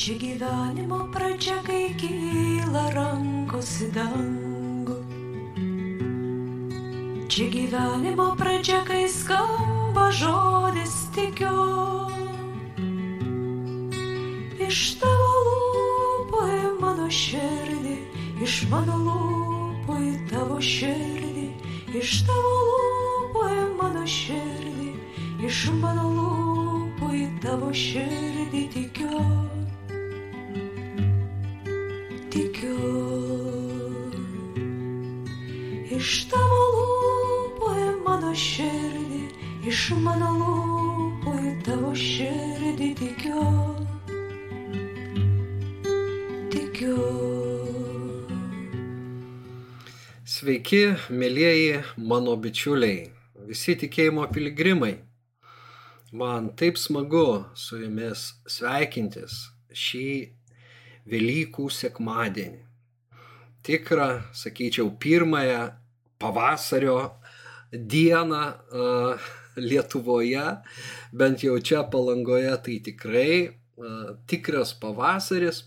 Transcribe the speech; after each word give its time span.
Čia 0.00 0.16
gyvenimo 0.16 1.12
pradžia, 1.12 1.60
kai 1.60 1.92
kyla 1.92 2.88
rankos 2.96 3.84
į 3.84 3.88
dangų. 3.92 4.96
Čia 7.28 7.48
gyvenimo 7.52 8.30
pradžia, 8.40 8.78
kai 8.88 9.04
skamba 9.12 10.06
žodis 10.08 10.94
tikiu. 11.12 11.52
Iš 14.56 14.80
tavo 15.04 15.28
lūpų 15.50 16.42
į 16.48 16.72
mano 16.80 17.12
širdį, 17.20 17.98
iš 18.40 18.56
mano 18.72 18.96
lūpų 19.04 20.00
į 20.00 20.16
tavo 20.32 20.56
širdį, 20.64 21.46
iš 22.00 22.24
tavo 22.24 22.56
lūpų 22.72 23.46
į 23.52 23.68
mano 23.76 24.08
širdį, 24.08 24.90
iš 25.44 25.62
mano 25.84 26.08
lūpų 26.16 27.14
į 27.20 27.30
tavo 27.44 27.68
širdį 27.68 28.68
tikiu. 28.72 29.49
Mano 39.98 40.28
lūpų 40.38 41.32
į 41.40 41.52
tavo 41.66 41.90
širdį 41.96 42.88
tikiu. 42.98 43.44
Tikiu. 46.52 46.96
Sveiki, 50.30 50.82
mėlyjeji 51.10 51.80
mano 51.98 52.36
bičiuliai, 52.38 53.08
visi 53.48 53.74
tikėjimo 53.80 54.28
piligrimai. 54.30 54.94
Man 56.12 56.52
taip 56.58 56.78
smagu 56.78 57.44
su 57.54 57.80
jumis 57.82 58.30
sveikintis 58.46 59.48
šį 59.74 60.36
Velykų 61.10 61.66
sekmadienį. 61.72 62.60
Tikrą, 63.66 64.08
sakyčiau, 64.36 64.92
pirmąją 65.00 65.62
pavasario 66.20 66.96
dieną 67.72 68.42
uh, 68.50 69.30
Lietuvoje, 69.56 70.44
bent 71.12 71.42
jau 71.44 71.56
čia 71.58 71.82
palangoje, 71.90 72.52
tai 72.64 72.76
tikrai 72.84 73.32
tikras 74.26 74.74
pavasaris. 74.80 75.64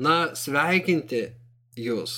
Na, 0.00 0.32
sveikinti 0.36 1.22
jūs 1.76 2.14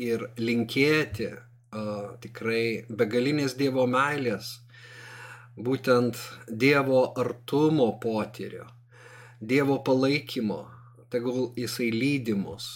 ir 0.00 0.24
linkėti 0.40 1.28
uh, 1.32 2.14
tikrai 2.22 2.84
begalinės 2.88 3.56
Dievo 3.58 3.84
meilės, 3.90 4.54
būtent 5.56 6.16
Dievo 6.48 7.02
artumo 7.20 7.90
potyrio, 8.00 8.70
Dievo 9.40 9.82
palaikymo, 9.84 10.62
tegul 11.12 11.52
jisai 11.58 11.90
lydimus 11.92 12.70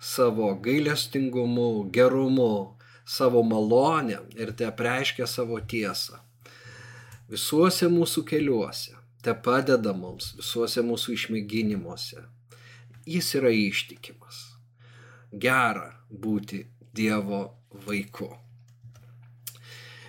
savo 0.00 0.54
gailestingumu, 0.64 1.90
gerumu, 1.92 2.79
savo 3.10 3.42
malonę 3.42 4.20
ir 4.38 4.52
te 4.56 4.68
preiškia 4.76 5.26
savo 5.26 5.58
tiesą. 5.60 6.20
Visuose 7.30 7.88
mūsų 7.90 8.24
keliuose, 8.26 8.94
te 9.22 9.34
padeda 9.34 9.92
mums, 9.94 10.32
visuose 10.38 10.82
mūsų 10.86 11.16
išmėginimuose. 11.18 12.22
Jis 13.10 13.34
yra 13.38 13.50
ištikimas 13.54 14.46
gera 15.32 15.90
būti 16.10 16.64
Dievo 16.94 17.42
vaiku. 17.86 18.28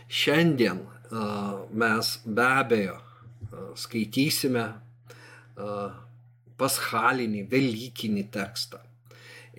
Šiandien 0.09 0.81
mes 1.77 2.09
be 2.25 2.45
abejo 2.45 2.97
skaitysime 3.77 4.65
paschalinį, 6.57 7.43
velykinį 7.51 8.23
tekstą 8.33 8.81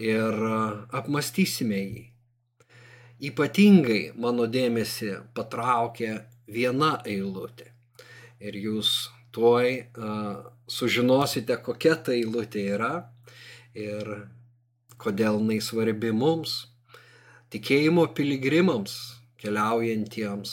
ir 0.03 0.43
apmastysime 0.91 1.79
jį. 1.79 2.07
Ypatingai 3.23 4.13
mano 4.19 4.49
dėmesį 4.51 5.13
patraukė 5.37 6.13
viena 6.51 6.97
eilutė. 7.07 7.69
Ir 8.43 8.59
jūs 8.59 8.91
tuoj 9.33 9.69
uh, 9.79 10.43
sužinosite, 10.67 11.57
kokia 11.63 11.95
ta 12.03 12.17
eilutė 12.17 12.67
yra 12.75 12.93
ir 13.79 14.11
kodėl 14.99 15.39
jinai 15.39 15.61
svarbi 15.63 16.11
mums, 16.15 16.57
tikėjimo 17.55 18.09
piligrimams, 18.17 18.99
keliaujantiems 19.39 20.53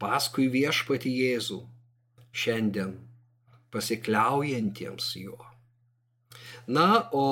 paskui 0.00 0.48
viešpati 0.54 1.12
Jėzų, 1.12 1.60
šiandien 2.32 2.96
pasikliaujantiems 3.74 5.14
juo. 5.20 5.49
Na, 6.70 7.08
o 7.12 7.26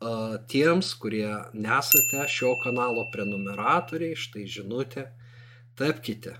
a, 0.00 0.10
tiems, 0.48 0.94
kurie 0.96 1.28
nesate 1.52 2.22
šio 2.32 2.54
kanalo 2.62 3.02
prenumeratoriai, 3.12 4.16
štai 4.16 4.46
žinutė, 4.48 5.04
tapkite, 5.76 6.32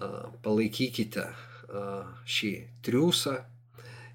a, 0.00 0.08
palaikykite 0.46 1.26
a, 1.26 1.82
šį 2.24 2.52
triūsą 2.86 3.34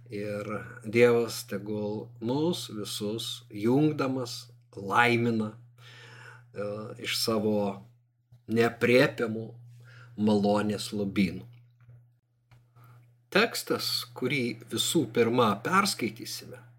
ir 0.10 0.50
Dievas 0.82 1.44
tegul 1.52 2.08
mus 2.26 2.66
visus 2.74 3.30
jungdamas 3.54 4.48
laimina 4.74 5.52
a, 5.54 6.68
iš 6.98 7.20
savo 7.22 7.54
nepriepiamų 8.50 9.46
malonės 10.18 10.90
lubynų. 10.98 11.46
Tekstas, 13.32 13.94
kurį 14.18 14.44
visų 14.74 15.06
pirma 15.14 15.54
perskaitysime, 15.64 16.71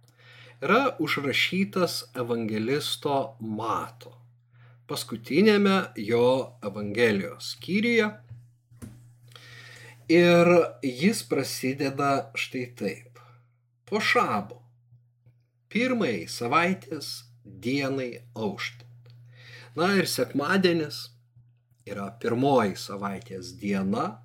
yra 0.63 0.97
užrašytas 1.03 2.01
evangelisto 2.15 3.37
Mato 3.41 4.23
paskutinėme 4.93 5.77
jo 5.97 6.25
Evangelijos 6.65 7.55
skyriuje. 7.55 8.11
Ir 10.13 10.51
jis 10.85 11.23
prasideda 11.31 12.11
štai 12.37 12.67
taip. 12.77 13.21
Po 13.89 14.01
šabo, 14.03 14.59
pirmai 15.73 16.27
savaitės 16.29 17.23
dienai 17.45 18.25
auštant. 18.37 19.13
Na 19.79 19.95
ir 19.97 20.09
sekmadienis 20.11 21.07
yra 21.89 22.11
pirmoji 22.21 22.77
savaitės 22.77 23.55
diena. 23.61 24.22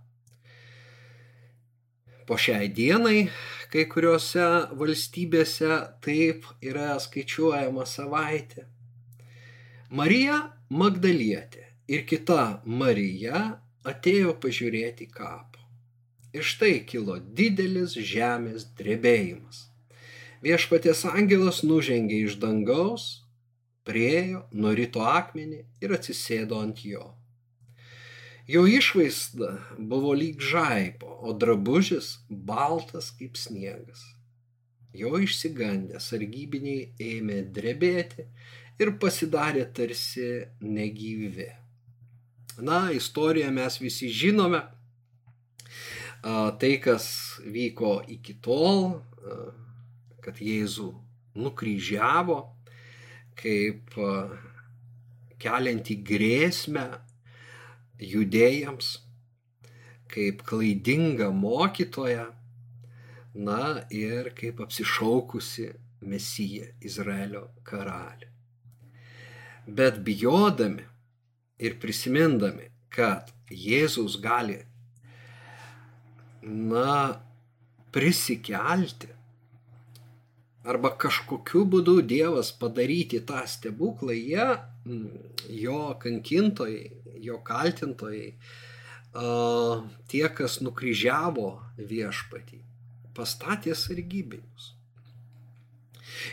Po 2.27 2.35
šiai 2.35 2.67
dienai 2.67 3.29
kai 3.71 3.85
kuriuose 3.87 4.47
valstybėse 4.79 5.77
taip 6.03 6.47
yra 6.59 6.97
skaičiuojama 6.99 7.85
savaitė. 7.87 8.65
Marija 9.95 10.41
Magdalietė 10.67 11.63
ir 11.87 12.03
kita 12.09 12.61
Marija 12.65 13.43
atėjo 13.87 14.33
pažiūrėti 14.43 15.07
kapo. 15.07 15.63
Ir 16.35 16.43
štai 16.43 16.81
kilo 16.89 17.15
didelis 17.39 17.95
žemės 17.95 18.67
drebėjimas. 18.75 19.63
Viešpatės 20.43 21.05
angelas 21.09 21.63
nužengė 21.63 22.19
iš 22.27 22.35
dangaus, 22.43 23.07
priejo, 23.87 24.43
nurito 24.51 25.01
akmenį 25.07 25.63
ir 25.81 25.95
atsisėdo 25.95 26.59
ant 26.59 26.83
jo. 26.85 27.07
Jo 28.47 28.63
išvaizda 28.67 29.49
buvo 29.77 30.13
lyg 30.15 30.39
žaibo, 30.39 31.09
o 31.19 31.33
drabužis 31.33 32.13
baltas 32.29 33.09
kaip 33.19 33.35
sniegas. 33.35 33.99
Jo 34.95 35.17
išsigandę 35.19 35.99
sargybiniai 35.99 36.93
ėmė 37.03 37.41
drebėti 37.51 38.23
ir 38.79 38.93
pasidarė 39.01 39.65
tarsi 39.75 40.29
negyvi. 40.63 41.49
Na, 42.63 42.87
istoriją 42.95 43.51
mes 43.51 43.77
visi 43.83 44.07
žinome. 44.09 44.63
Tai, 46.23 46.71
kas 46.81 47.09
vyko 47.43 47.99
iki 48.15 48.37
tol, 48.41 49.01
kad 50.23 50.39
Jėzų 50.41 50.87
nukryžiavo 51.37 52.39
kaip 53.37 53.93
kelianti 55.37 55.99
grėsmę 56.01 56.87
judėjams, 57.99 58.97
kaip 60.11 60.43
klaidinga 60.47 61.29
mokytoja, 61.33 62.29
na 63.37 63.83
ir 63.93 64.31
kaip 64.37 64.61
apsišaukusi 64.65 65.67
Mesija 66.07 66.71
Izraelio 66.81 67.47
karalių. 67.67 68.31
Bet 69.67 69.99
bijodami 70.05 70.85
ir 71.59 71.77
prisimindami, 71.81 72.69
kad 72.93 73.33
Jėzus 73.51 74.17
gali, 74.23 74.61
na, 76.41 77.19
prisikelti, 77.91 79.09
arba 80.67 80.91
kažkokiu 80.99 81.63
būdu 81.71 81.99
Dievas 82.07 82.51
padaryti 82.61 83.21
tą 83.27 83.43
stebuklą, 83.47 84.15
jie, 84.15 84.47
jo 85.49 85.81
kankintojai, 86.01 86.91
jo 87.23 87.41
kaltintojai, 87.43 88.31
tie, 90.11 90.25
kas 90.39 90.59
nukryžiavo 90.61 91.49
viešpatį, 91.77 92.59
pastatė 93.17 93.75
sargybinius. 93.75 94.73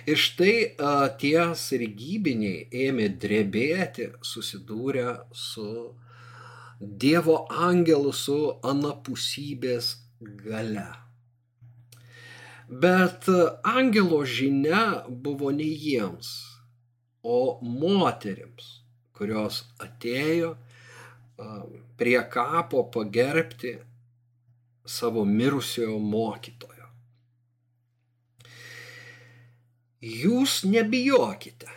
Ir 0.08 0.16
štai 0.20 0.54
tie 1.20 1.38
sargybiniai 1.58 2.66
ėmė 2.86 3.10
drebėti, 3.20 4.10
susidūrę 4.24 5.20
su 5.32 5.68
Dievo 6.80 7.44
angelu, 7.48 8.10
su 8.12 8.36
anapusybės 8.66 9.94
gale. 10.44 10.88
Bet 12.68 13.28
angelo 13.62 14.24
žinia 14.24 15.04
buvo 15.08 15.52
ne 15.54 15.68
jiems, 15.68 16.32
o 17.24 17.58
moterims, 17.64 18.84
kurios 19.16 19.64
atėjo 19.80 20.54
prie 21.98 22.20
kapo 22.30 22.84
pagerbti 22.94 23.78
savo 24.86 25.24
mirusiojo 25.24 25.96
mokytojo. 25.98 26.90
Jūs 30.04 30.60
nebijokite, 30.68 31.70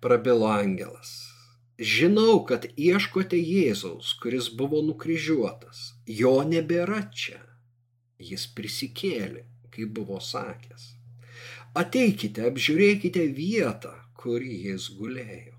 prabilo 0.00 0.46
angelas. 0.46 1.16
Žinau, 1.74 2.44
kad 2.46 2.68
ieškote 2.78 3.34
Jėzaus, 3.34 4.12
kuris 4.22 4.46
buvo 4.54 4.78
nukryžiuotas. 4.86 5.96
Jo 6.06 6.36
nebėra 6.46 7.00
čia. 7.10 7.40
Jis 8.22 8.46
prisikėlė, 8.54 9.42
kaip 9.74 9.90
buvo 9.96 10.20
sakęs. 10.22 10.92
Ateikite, 11.74 12.46
apžiūrėkite 12.46 13.26
vietą, 13.34 13.90
kur 14.24 14.40
jis 14.40 14.88
gulėjo. 14.96 15.52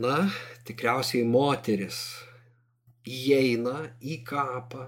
Na, 0.00 0.16
tikriausiai 0.64 1.26
moteris 1.28 2.00
įeina 3.04 3.90
į 4.00 4.22
kapą 4.24 4.86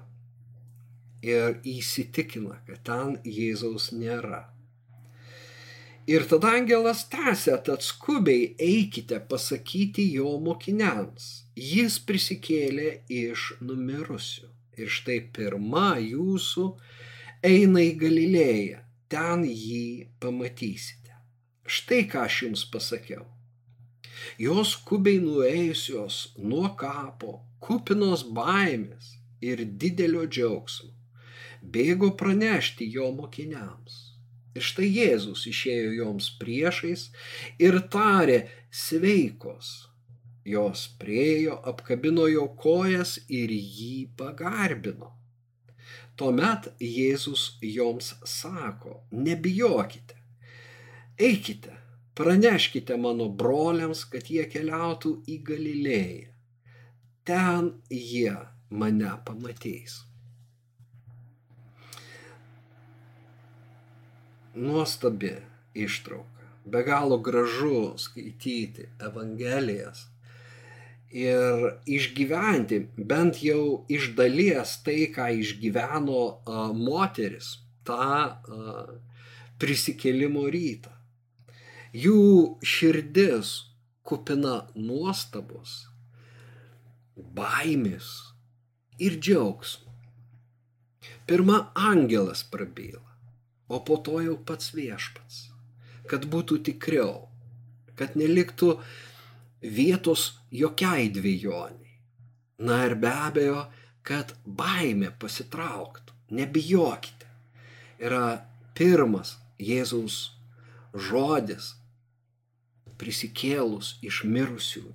ir 1.25 1.59
įsitikina, 1.69 2.57
kad 2.65 2.81
ten 2.89 3.19
Jėzaus 3.29 3.91
nėra. 3.93 4.47
Ir 6.09 6.25
tada 6.29 6.55
angelas 6.57 7.07
tęsė, 7.13 7.59
tad 7.69 7.85
skubiai 7.85 8.51
eikite 8.61 9.21
pasakyti 9.29 10.05
jo 10.17 10.35
mokiniams. 10.49 11.29
Jis 11.57 11.97
prisikėlė 12.09 12.91
iš 13.09 13.55
numirusių. 13.65 14.51
Ir 14.81 14.91
štai 14.91 15.21
pirma 15.33 15.95
jūsų 16.03 16.67
eina 17.47 17.85
į 17.85 17.95
Galilėją. 18.01 18.83
Ten 19.09 19.45
jį 19.49 20.11
pamatysite. 20.21 21.04
Štai 21.65 22.05
ką 22.13 22.27
aš 22.29 22.43
jums 22.45 22.65
pasakiau. 22.69 23.25
Jos 24.41 24.75
skubiai 24.77 25.21
nuėjusios 25.23 26.17
nuo 26.37 26.71
kapo, 26.81 27.39
kupinos 27.65 28.25
baimės 28.37 29.15
ir 29.41 29.65
didelio 29.81 30.25
džiaugsmo, 30.29 30.93
bėgo 31.77 32.11
pranešti 32.21 32.89
jo 32.97 33.11
mokiniams. 33.17 33.97
Ir 34.55 34.63
štai 34.63 34.87
Jėzus 34.87 35.47
išėjo 35.51 35.95
joms 35.97 36.29
priešais 36.39 37.09
ir 37.59 37.81
tarė 37.91 38.45
sveikos. 38.71 39.73
Jos 40.45 40.85
priejo, 41.01 41.57
apkabino 41.71 42.27
jo 42.29 42.45
kojas 42.61 43.17
ir 43.33 43.51
jį 43.51 44.11
pagarbino. 44.19 45.15
Tuomet 46.21 46.69
Jėzus 46.79 47.57
joms 47.65 48.13
sako, 48.29 49.01
nebijokite, 49.11 50.14
eikite, 51.19 51.77
praneškite 52.15 52.97
mano 52.97 53.29
broliams, 53.29 54.05
kad 54.09 54.31
jie 54.31 54.47
keliautų 54.51 55.19
į 55.29 55.39
Galilėją. 55.51 56.33
Ten 57.25 57.71
jie 57.89 58.35
mane 58.71 59.15
pamatys. 59.25 60.03
nuostabi 64.55 65.37
ištrauka. 65.75 66.29
Be 66.65 66.83
galo 66.83 67.19
gražu 67.19 67.99
skaityti 67.99 68.89
Evangelijas 69.01 70.07
ir 71.11 71.75
išgyventi 71.87 72.81
bent 72.97 73.43
jau 73.43 73.85
iš 73.89 74.15
dalies 74.17 74.79
tai, 74.87 75.11
ką 75.15 75.29
išgyveno 75.43 76.23
moteris 76.79 77.59
tą 77.85 78.41
prisikėlimo 79.61 80.47
rytą. 80.51 80.94
Jų 81.95 82.59
širdis 82.67 83.55
kupina 84.03 84.65
nuostabos, 84.75 85.85
baimės 87.15 88.11
ir 88.99 89.21
džiaugsmo. 89.23 89.95
Pirma 91.25 91.69
angelas 91.79 92.43
prabyla 92.45 93.05
o 93.69 93.81
po 93.81 93.97
to 93.97 94.21
jau 94.23 94.37
pats 94.47 94.73
viešpats. 94.77 95.49
Kad 96.09 96.27
būtų 96.29 96.61
tikriau, 96.69 97.29
kad 97.97 98.17
neliktų 98.19 98.75
vietos 99.65 100.35
jokiai 100.53 101.09
dviejoniai. 101.13 101.95
Na 102.65 102.85
ir 102.87 102.95
be 103.01 103.11
abejo, 103.11 103.65
kad 104.05 104.35
baimė 104.45 105.15
pasitrauktų. 105.19 106.13
Nebijokite. 106.35 107.29
Yra 108.05 108.45
pirmas 108.77 109.37
Jėzaus 109.61 110.35
žodis 110.95 111.75
prisikėlus 113.01 113.97
iš 114.05 114.23
mirusiųjų. 114.29 114.95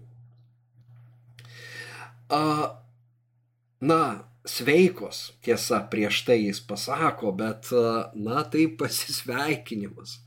Na, 3.79 4.01
sveikos, 4.45 5.21
tiesa, 5.45 5.79
prieš 5.91 6.23
tai 6.27 6.37
jis 6.43 6.59
pasako, 6.61 7.31
bet, 7.31 7.71
na, 8.13 8.43
tai 8.43 8.67
pasisveikinimas. 8.79 10.19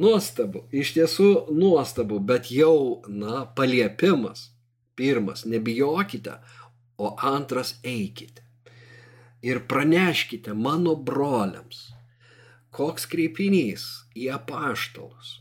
Nuostabu, 0.00 0.64
iš 0.72 0.94
tiesų 0.96 1.30
nuostabu, 1.50 2.20
bet 2.22 2.52
jau, 2.54 3.02
na, 3.08 3.44
paliepimas. 3.56 4.50
Pirmas, 5.00 5.46
nebijokite, 5.48 6.36
o 7.00 7.14
antras, 7.24 7.78
eikite. 7.82 8.44
Ir 9.40 9.62
praneškite 9.64 10.52
mano 10.52 10.92
broliams, 10.94 11.86
koks 12.76 13.08
kreipinys 13.08 13.86
į 14.12 14.28
apaštalus. 14.36 15.38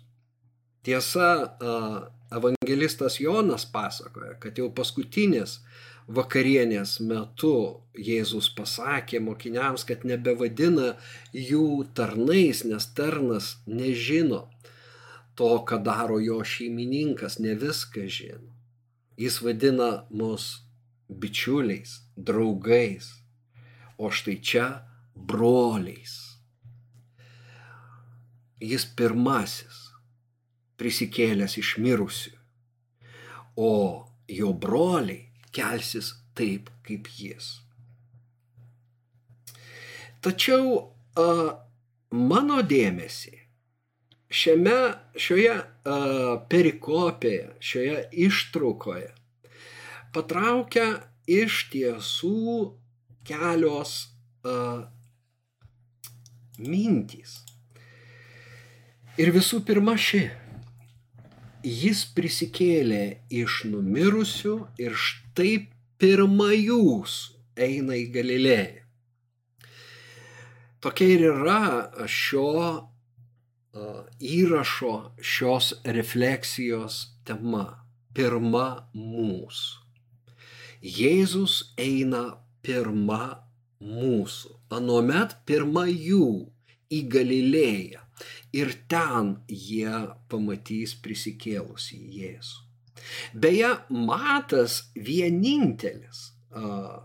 Tiesa, 0.89 1.57
evangelistas 2.35 3.19
Jonas 3.19 3.65
pasakoja, 3.71 4.31
kad 4.41 4.57
jau 4.57 4.71
paskutinis 4.73 5.59
vakarienės 6.09 6.95
metu 7.05 7.51
Jėzus 7.93 8.47
pasakė 8.57 9.19
mokiniams, 9.21 9.83
kad 9.85 10.01
nebevadina 10.09 10.95
jų 11.29 11.83
tarnais, 11.93 12.63
nes 12.65 12.87
tarnas 12.97 13.51
nežino 13.69 14.39
to, 15.37 15.51
ką 15.69 15.77
daro 15.85 16.17
jo 16.25 16.39
šeimininkas, 16.53 17.37
ne 17.37 17.53
viską 17.53 18.07
žino. 18.09 18.49
Jis 19.21 19.37
vadina 19.45 19.91
mus 20.09 20.47
bičiuliais, 21.05 21.99
draugais, 22.17 23.11
o 24.01 24.09
štai 24.09 24.39
čia 24.41 24.65
broliais. 25.13 26.17
Jis 28.57 28.89
pirmasis 28.97 29.78
prisikėlęs 30.79 31.57
iš 31.59 31.75
mirusių, 31.83 32.35
o 33.59 33.71
jo 34.29 34.53
broliai 34.53 35.27
kelsis 35.55 36.13
taip 36.37 36.69
kaip 36.85 37.09
jis. 37.17 37.57
Tačiau 40.23 40.79
a, 40.79 41.27
mano 42.11 42.59
dėmesį 42.63 43.35
šiame, 44.29 44.79
šioje 45.15 45.55
a, 45.55 45.63
perikopėje, 46.51 47.53
šioje 47.63 48.01
ištraukoje 48.27 49.13
patraukia 50.15 50.87
iš 51.29 51.67
tiesų 51.73 52.73
kelios 53.27 54.09
a, 54.43 54.89
mintys. 56.59 57.39
Ir 59.19 59.31
visų 59.35 59.61
pirma 59.67 59.95
ši 59.99 60.25
jis 61.63 62.05
prisikėlė 62.15 63.21
iš 63.29 63.63
numirusių 63.71 64.55
ir 64.79 64.95
štai 64.95 65.67
pirma 65.99 66.53
jūs 66.55 67.35
eina 67.59 67.97
į 67.99 68.05
Galilėją. 68.15 68.85
Tokia 70.79 71.09
ir 71.11 71.25
yra 71.33 72.07
šio 72.07 72.87
įrašo, 74.19 74.93
šios 75.19 75.73
refleksijos 75.85 77.19
tema. 77.27 77.85
Pirma 78.15 78.89
mūsų. 78.97 79.83
Jėzus 80.81 81.75
eina 81.77 82.39
pirma 82.65 83.45
mūsų. 83.83 84.55
Anuomet 84.73 85.35
pirma 85.45 85.85
jų 85.87 86.49
į 86.89 87.03
Galilėją 87.13 88.05
ir 88.55 88.73
ten 88.89 89.35
jie 89.47 89.93
pamatys 90.31 90.95
prisikėlusi 91.03 91.99
Jėzų. 92.19 92.65
Beje, 93.33 93.69
Matas 93.89 94.81
vienintelis 94.95 96.31
a, 96.51 96.99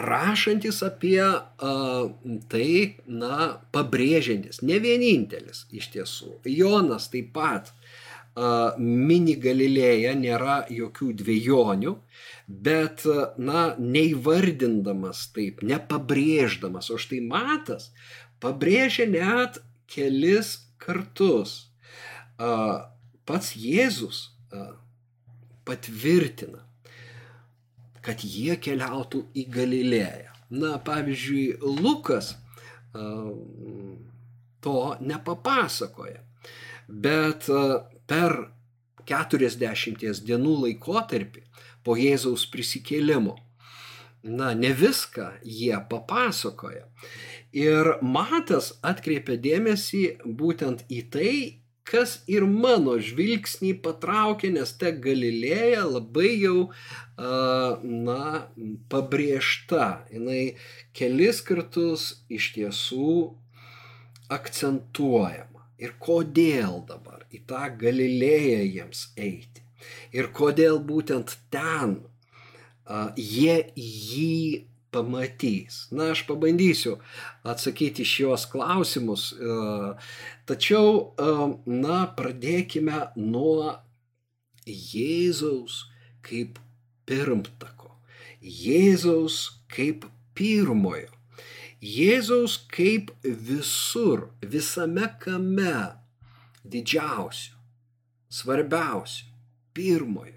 rašantis 0.00 0.80
apie 0.86 1.20
a, 1.20 1.40
tai, 2.50 2.70
na, 3.04 3.50
pabrėžiantis, 3.74 4.62
ne 4.64 4.78
vienintelis 4.80 5.66
iš 5.76 5.90
tiesų. 5.96 6.38
Jonas 6.48 7.10
taip 7.12 7.34
pat 7.36 7.74
a, 7.74 7.90
mini 8.78 9.34
Galilėja, 9.40 10.14
nėra 10.14 10.62
jokių 10.70 11.12
dviejonių, 11.20 11.96
bet, 12.46 13.04
na, 13.38 13.74
neįvardindamas 13.78 15.26
taip, 15.34 15.62
nepabrėždamas, 15.66 16.90
o 16.90 16.98
štai 17.00 17.20
matas 17.26 17.90
pabrėžia 18.40 19.06
net 19.10 19.60
kelis 19.90 20.56
kartus. 20.80 21.70
Pats 23.28 23.52
Jėzus 23.58 24.30
patvirtina, 25.68 26.64
kad 28.00 28.24
jie 28.24 28.56
keliautų 28.56 29.26
į 29.36 29.44
Galilėją. 29.52 30.32
Na, 30.50 30.78
pavyzdžiui, 30.82 31.60
Lukas 31.62 32.32
to 34.64 34.78
nepapasakoja, 34.98 36.24
bet 36.88 37.46
per 38.10 38.50
40 39.08 40.24
dienų 40.26 40.56
laikotarpį 40.64 41.46
po 41.86 41.96
Jėzaus 41.98 42.44
prisikėlimo, 42.52 43.36
na, 44.22 44.52
ne 44.54 44.72
viską 44.76 45.30
jie 45.44 45.76
papasakoja. 45.90 46.84
Ir 47.56 47.96
Matas 48.02 48.74
atkreipia 48.86 49.38
dėmesį 49.40 50.04
būtent 50.24 50.84
į 50.92 51.00
tai, 51.14 51.34
kas 51.90 52.20
ir 52.30 52.44
mano 52.46 52.98
žvilgsnį 53.02 53.72
patraukė, 53.82 54.52
nes 54.54 54.70
ta 54.78 54.92
Galilėja 55.06 55.86
labai 55.88 56.30
jau, 56.36 56.68
na, 57.18 58.22
pabrėžta. 58.92 59.88
Jis 60.14 60.68
kelis 60.94 61.42
kartus 61.46 62.10
iš 62.30 62.52
tiesų 62.58 63.14
akcentuojama. 64.30 65.59
Ir 65.80 65.96
kodėl 66.02 66.82
dabar 66.88 67.24
į 67.32 67.42
tą 67.48 67.66
Galilėją 67.80 68.62
jiems 68.66 69.06
eiti. 69.16 69.64
Ir 70.12 70.28
kodėl 70.36 70.78
būtent 70.84 71.38
ten 71.52 72.00
jie 73.16 73.56
jį 73.76 74.66
pamatys. 74.90 75.86
Na, 75.94 76.10
aš 76.14 76.24
pabandysiu 76.26 76.98
atsakyti 77.46 78.04
šios 78.04 78.46
klausimus, 78.50 79.30
e, 79.32 79.94
tačiau, 80.50 81.14
e, 81.14 81.36
na, 81.70 82.02
pradėkime 82.16 83.12
nuo 83.16 83.76
Jėzaus 84.66 85.84
kaip 86.26 86.58
pirmtako, 87.08 87.94
Jėzaus 88.42 89.62
kaip 89.70 90.04
pirmojo, 90.34 91.10
Jėzaus 91.80 92.58
kaip 92.68 93.08
visur, 93.24 94.26
visame 94.44 95.06
kame 95.22 95.96
didžiausio, 96.68 97.56
svarbiausio, 98.28 99.30
pirmojo. 99.72 100.36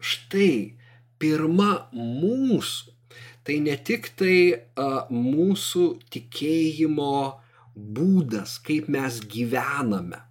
Štai 0.00 0.78
pirma 1.20 1.90
mūsų, 1.92 2.96
tai 3.44 3.58
ne 3.60 3.76
tik 3.76 4.14
tai 4.16 4.64
mūsų 5.12 5.86
tikėjimo 6.16 7.12
būdas, 7.76 8.56
kaip 8.64 8.88
mes 8.88 9.20
gyvename. 9.20 10.24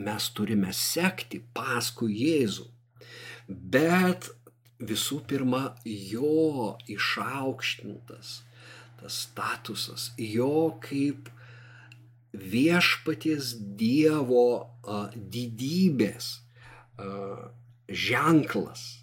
Mes 0.00 0.32
turime 0.32 0.72
sekti 0.72 1.44
paskui 1.52 2.14
Jėzų, 2.22 2.64
bet 3.50 4.32
visų 4.80 5.20
pirma 5.28 5.74
jo 5.84 6.76
išaukštintas 6.90 8.40
tas 9.00 9.18
statusas, 9.24 10.10
jo 10.20 10.76
kaip 10.84 11.30
viešpaties 12.36 13.54
Dievo 13.80 14.46
a, 14.60 15.06
didybės 15.16 16.34
a, 17.00 17.12
ženklas 17.88 19.00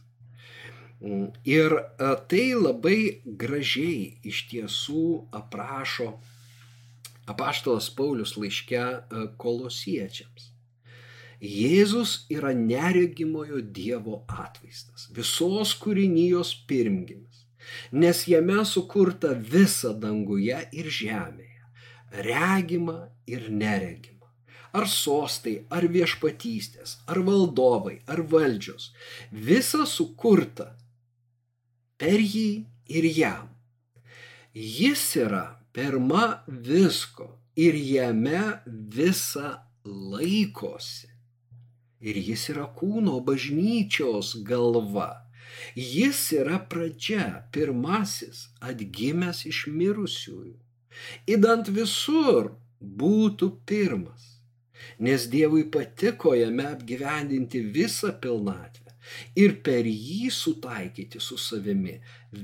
Mm. 1.01 1.29
Ir 1.45 1.73
e, 1.77 2.09
tai 2.29 2.45
labai 2.57 3.21
gražiai 3.37 4.17
iš 4.25 4.47
tiesų 4.49 5.29
aprašo 5.39 6.15
apaštalas 7.29 7.91
Paulius 7.93 8.33
laiške 8.39 8.83
kolosiečiams. 9.37 10.49
Jėzus 11.37 12.25
yra 12.33 12.49
neregimojo 12.57 13.61
Dievo 13.61 14.23
atvaizdas, 14.25 15.05
visos 15.13 15.75
kūrinijos 15.77 16.53
pirmgimis, 16.65 17.43
nes 17.91 18.23
jame 18.25 18.63
sukurta 18.65 19.35
visa 19.37 19.93
danguje 19.93 20.57
ir 20.73 20.89
žemėje, 20.89 21.67
regima 22.25 23.11
ir 23.27 23.51
neregima. 23.51 24.15
Ar 24.73 24.87
sostai, 24.89 25.61
ar 25.69 25.85
viešpatystės, 25.85 26.97
ar 27.07 27.21
valdovai, 27.25 28.01
ar 28.09 28.21
valdžios, 28.21 28.91
visa 29.31 29.85
sukurta 29.85 30.71
per 31.97 32.17
jį 32.17 32.65
ir 32.89 33.07
jam. 33.13 33.53
Jis 34.53 35.03
yra 35.21 35.45
pirma 35.73 36.41
visko 36.47 37.29
ir 37.55 37.77
jame 37.77 38.41
visa 38.65 39.53
laikosi. 39.85 41.16
Ir 42.07 42.19
jis 42.29 42.47
yra 42.53 42.67
kūno 42.77 43.17
bažnyčios 43.27 44.37
galva. 44.47 45.09
Jis 45.75 46.21
yra 46.37 46.61
pradžia, 46.71 47.27
pirmasis 47.51 48.47
atgimęs 48.63 49.43
iš 49.49 49.65
mirusiųjų. 49.73 50.55
Įdant 51.29 51.69
visur 51.73 52.53
būtų 52.79 53.49
pirmas, 53.69 54.23
nes 54.99 55.27
Dievui 55.33 55.65
patiko 55.73 56.33
jame 56.37 56.65
apgyvendinti 56.71 57.61
visą 57.75 58.13
pilnatvę 58.23 58.93
ir 59.39 59.57
per 59.65 59.87
jį 59.87 60.31
sutaikyti 60.33 61.21
su 61.23 61.37
savimi 61.41 61.97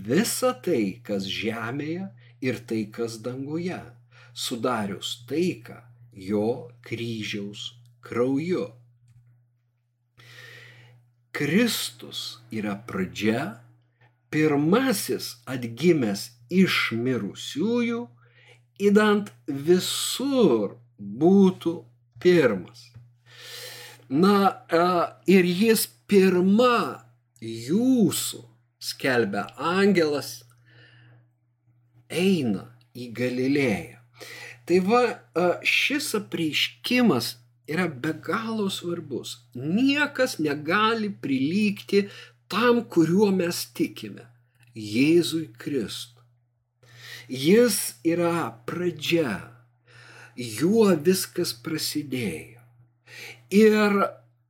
visą 0.09 0.53
tai, 0.65 0.99
kas 1.07 1.27
žemėje 1.29 2.09
ir 2.43 2.61
tai, 2.69 2.83
kas 2.97 3.19
danguje, 3.25 3.81
sudarius 4.33 5.15
taiką 5.29 5.79
jo 6.29 6.47
kryžiaus 6.85 7.73
krauju. 8.05 8.69
Kristus 11.33 12.43
yra 12.53 12.75
pradžia, 12.87 13.57
pirmasis 14.29 15.39
atgimęs 15.49 16.27
iš 16.53 16.91
mirusiųjų, 16.93 18.03
įdant 18.85 19.31
visur 19.47 20.75
būtų 20.97 21.73
pirmas. 22.21 22.85
Na 24.13 24.61
ir 25.25 25.49
jis 25.49 25.87
pirma 26.05 27.01
jūsų, 27.41 28.43
skelbia 28.77 29.47
angelas, 29.57 30.43
eina 32.13 32.67
į 32.93 33.09
Galilėją. 33.17 34.03
Tai 34.69 34.79
va, 34.85 35.01
šis 35.65 36.13
apreiškimas 36.21 37.33
yra 37.67 37.87
be 37.87 38.13
galo 38.13 38.69
svarbus. 38.69 39.37
Niekas 39.55 40.39
negali 40.39 41.09
prilygti 41.21 42.07
tam, 42.47 42.83
kuriuo 42.89 43.31
mes 43.31 43.65
tikime- 43.73 44.27
Jėzui 44.93 45.47
Kristui. 45.57 46.23
Jis 47.29 47.95
yra 48.03 48.51
pradžia, 48.67 49.39
juo 50.35 50.91
viskas 50.95 51.53
prasidėjo. 51.53 52.59
Ir 53.53 53.95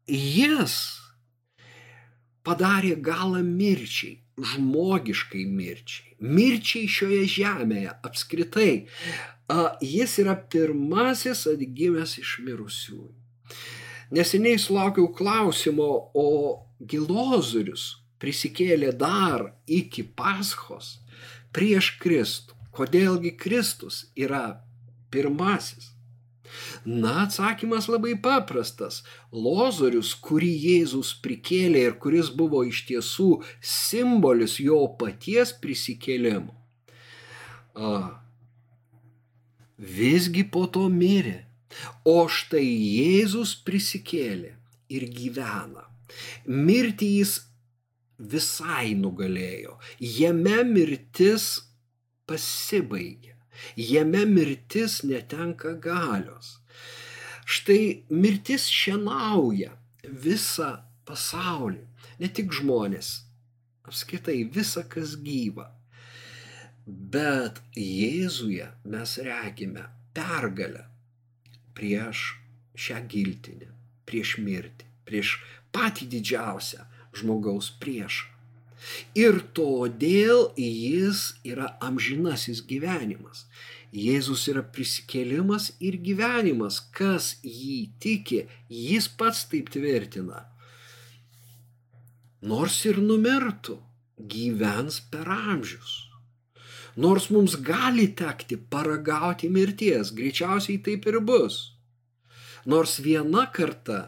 jis 0.07 0.75
padarė 2.43 2.95
galą 2.99 3.43
mirčiai, 3.43 4.22
žmogiškai 4.37 5.43
mirčiai, 5.45 6.15
mirčiai 6.19 6.89
šioje 6.89 7.25
žemėje 7.35 7.93
apskritai. 8.07 8.73
Jis 9.83 10.17
yra 10.23 10.35
pirmasis 10.49 11.45
atgimęs 11.51 12.17
iš 12.21 12.37
mirusiųjų. 12.45 13.11
Neseniai 14.13 14.59
sulaukiau 14.61 15.07
klausimo, 15.13 15.89
o 16.13 16.27
Gilozurius 16.79 18.03
prisikėlė 18.21 18.91
dar 18.97 19.49
iki 19.67 20.05
Paschos 20.05 20.99
prieš 21.53 21.95
Kristų. 22.01 22.57
Kodėlgi 22.73 23.35
Kristus 23.37 24.07
yra 24.17 24.63
pirmasis? 25.13 25.92
Na, 26.85 27.23
atsakymas 27.23 27.87
labai 27.87 28.13
paprastas. 28.19 29.01
Lozorius, 29.31 30.13
kurį 30.25 30.51
Jėzus 30.65 31.13
prikėlė 31.23 31.85
ir 31.87 31.95
kuris 32.03 32.29
buvo 32.35 32.63
iš 32.67 32.83
tiesų 32.89 33.29
simbolis 33.59 34.59
jo 34.61 34.81
paties 34.99 35.55
prisikėlimo, 35.63 36.53
visgi 39.77 40.43
po 40.51 40.67
to 40.67 40.89
mirė. 40.91 41.39
O 42.05 42.27
štai 42.29 42.67
Jėzus 42.67 43.55
prisikėlė 43.65 44.53
ir 44.93 45.07
gyvena. 45.09 45.87
Mirti 46.45 47.07
jis 47.17 47.39
visai 48.19 48.93
nugalėjo. 48.99 49.79
Jame 49.99 50.61
mirtis 50.69 51.47
pasibaigia. 52.29 53.32
Jame 53.77 54.25
mirtis 54.29 55.01
netenka 55.07 55.75
galios. 55.81 56.57
Štai 57.45 58.03
mirtis 58.09 58.69
šienauja 58.71 59.73
visą 60.03 60.71
pasaulį, 61.07 61.83
ne 62.19 62.29
tik 62.31 62.53
žmonės, 62.55 63.13
apskaitai 63.87 64.43
visą, 64.55 64.85
kas 64.89 65.17
gyva. 65.23 65.69
Bet 66.85 67.61
Jėzuje 67.79 68.67
mes 68.91 69.17
regime 69.23 69.85
pergalę 70.15 70.87
prieš 71.77 72.25
šią 72.75 72.99
giltinę, 73.11 73.69
prieš 74.07 74.37
mirtį, 74.43 74.87
prieš 75.07 75.37
patį 75.75 76.09
didžiausią 76.15 76.87
žmogaus 77.17 77.71
priešą. 77.79 78.32
Ir 79.15 79.39
todėl 79.57 80.49
jis 80.59 81.33
yra 81.47 81.73
amžinasis 81.83 82.63
gyvenimas. 82.69 83.45
Jėzus 83.93 84.47
yra 84.49 84.63
prisikėlimas 84.75 85.71
ir 85.79 85.99
gyvenimas. 86.01 86.79
Kas 86.97 87.35
jį 87.45 87.93
tiki, 88.01 88.45
jis 88.69 89.07
pats 89.07 89.45
taip 89.51 89.69
tvirtina. 89.73 90.47
Nors 92.43 92.79
ir 92.89 92.97
numirtų, 92.99 93.77
gyvens 94.17 94.97
per 95.11 95.29
amžius. 95.29 95.93
Nors 96.95 97.29
mums 97.33 97.55
gali 97.65 98.09
tekti 98.17 98.57
paragauti 98.57 99.49
mirties, 99.49 100.11
greičiausiai 100.13 100.81
taip 100.85 101.07
ir 101.09 101.19
bus. 101.25 101.61
Nors 102.65 102.99
viena 103.01 103.47
karta 103.53 104.01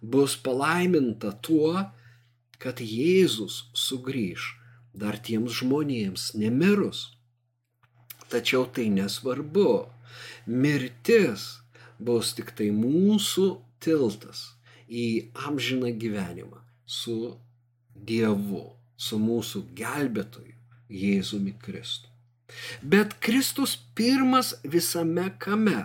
bus 0.00 0.36
palaiminta 0.40 1.32
tuo, 1.44 1.74
kad 2.60 2.82
Jėzus 2.84 3.70
sugrįž 3.76 4.50
dar 4.92 5.16
tiems 5.18 5.60
žmonėms 5.60 6.34
nemirus. 6.36 7.08
Tačiau 8.30 8.66
tai 8.68 8.88
nesvarbu. 8.92 9.88
Mirtis 10.46 11.46
bus 11.98 12.34
tik 12.36 12.52
tai 12.58 12.70
mūsų 12.74 13.46
tiltas 13.82 14.44
į 14.90 15.06
amžiną 15.48 15.94
gyvenimą 16.02 16.60
su 16.86 17.16
Dievu, 18.10 18.64
su 18.96 19.18
mūsų 19.20 19.64
gelbėtoju 19.78 20.56
Jėzumi 20.90 21.54
Kristu. 21.62 22.09
Bet 22.82 23.14
Kristus 23.20 23.76
pirmas 23.94 24.54
visame 24.64 25.28
kame. 25.38 25.84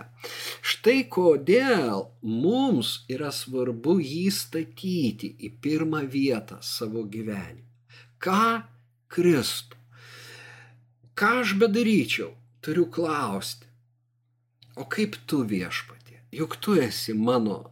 Štai 0.64 1.04
kodėl 1.12 2.06
mums 2.22 3.04
yra 3.12 3.30
svarbu 3.34 3.98
jį 4.00 4.26
statyti 4.34 5.32
į 5.46 5.52
pirmą 5.62 6.02
vietą 6.10 6.58
savo 6.62 7.04
gyvenime. 7.04 7.66
Ką 8.22 8.62
Kristų? 9.12 9.78
Ką 11.16 11.30
aš 11.42 11.54
bedaryčiau, 11.60 12.32
turiu 12.60 12.88
klausti. 12.92 13.68
O 14.76 14.84
kaip 14.84 15.16
tu 15.28 15.44
viešpatė? 15.48 16.20
Juk 16.34 16.58
tu 16.60 16.74
esi 16.80 17.14
mano 17.16 17.62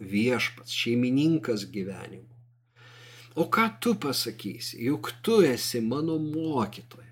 viešpats, 0.00 0.72
šeimininkas 0.74 1.68
gyvenimu. 1.70 2.26
O 3.38 3.46
ką 3.46 3.68
tu 3.78 3.94
pasakysi? 3.94 4.80
Juk 4.88 5.12
tu 5.22 5.38
esi 5.46 5.78
mano 5.84 6.18
mokytojas 6.18 7.09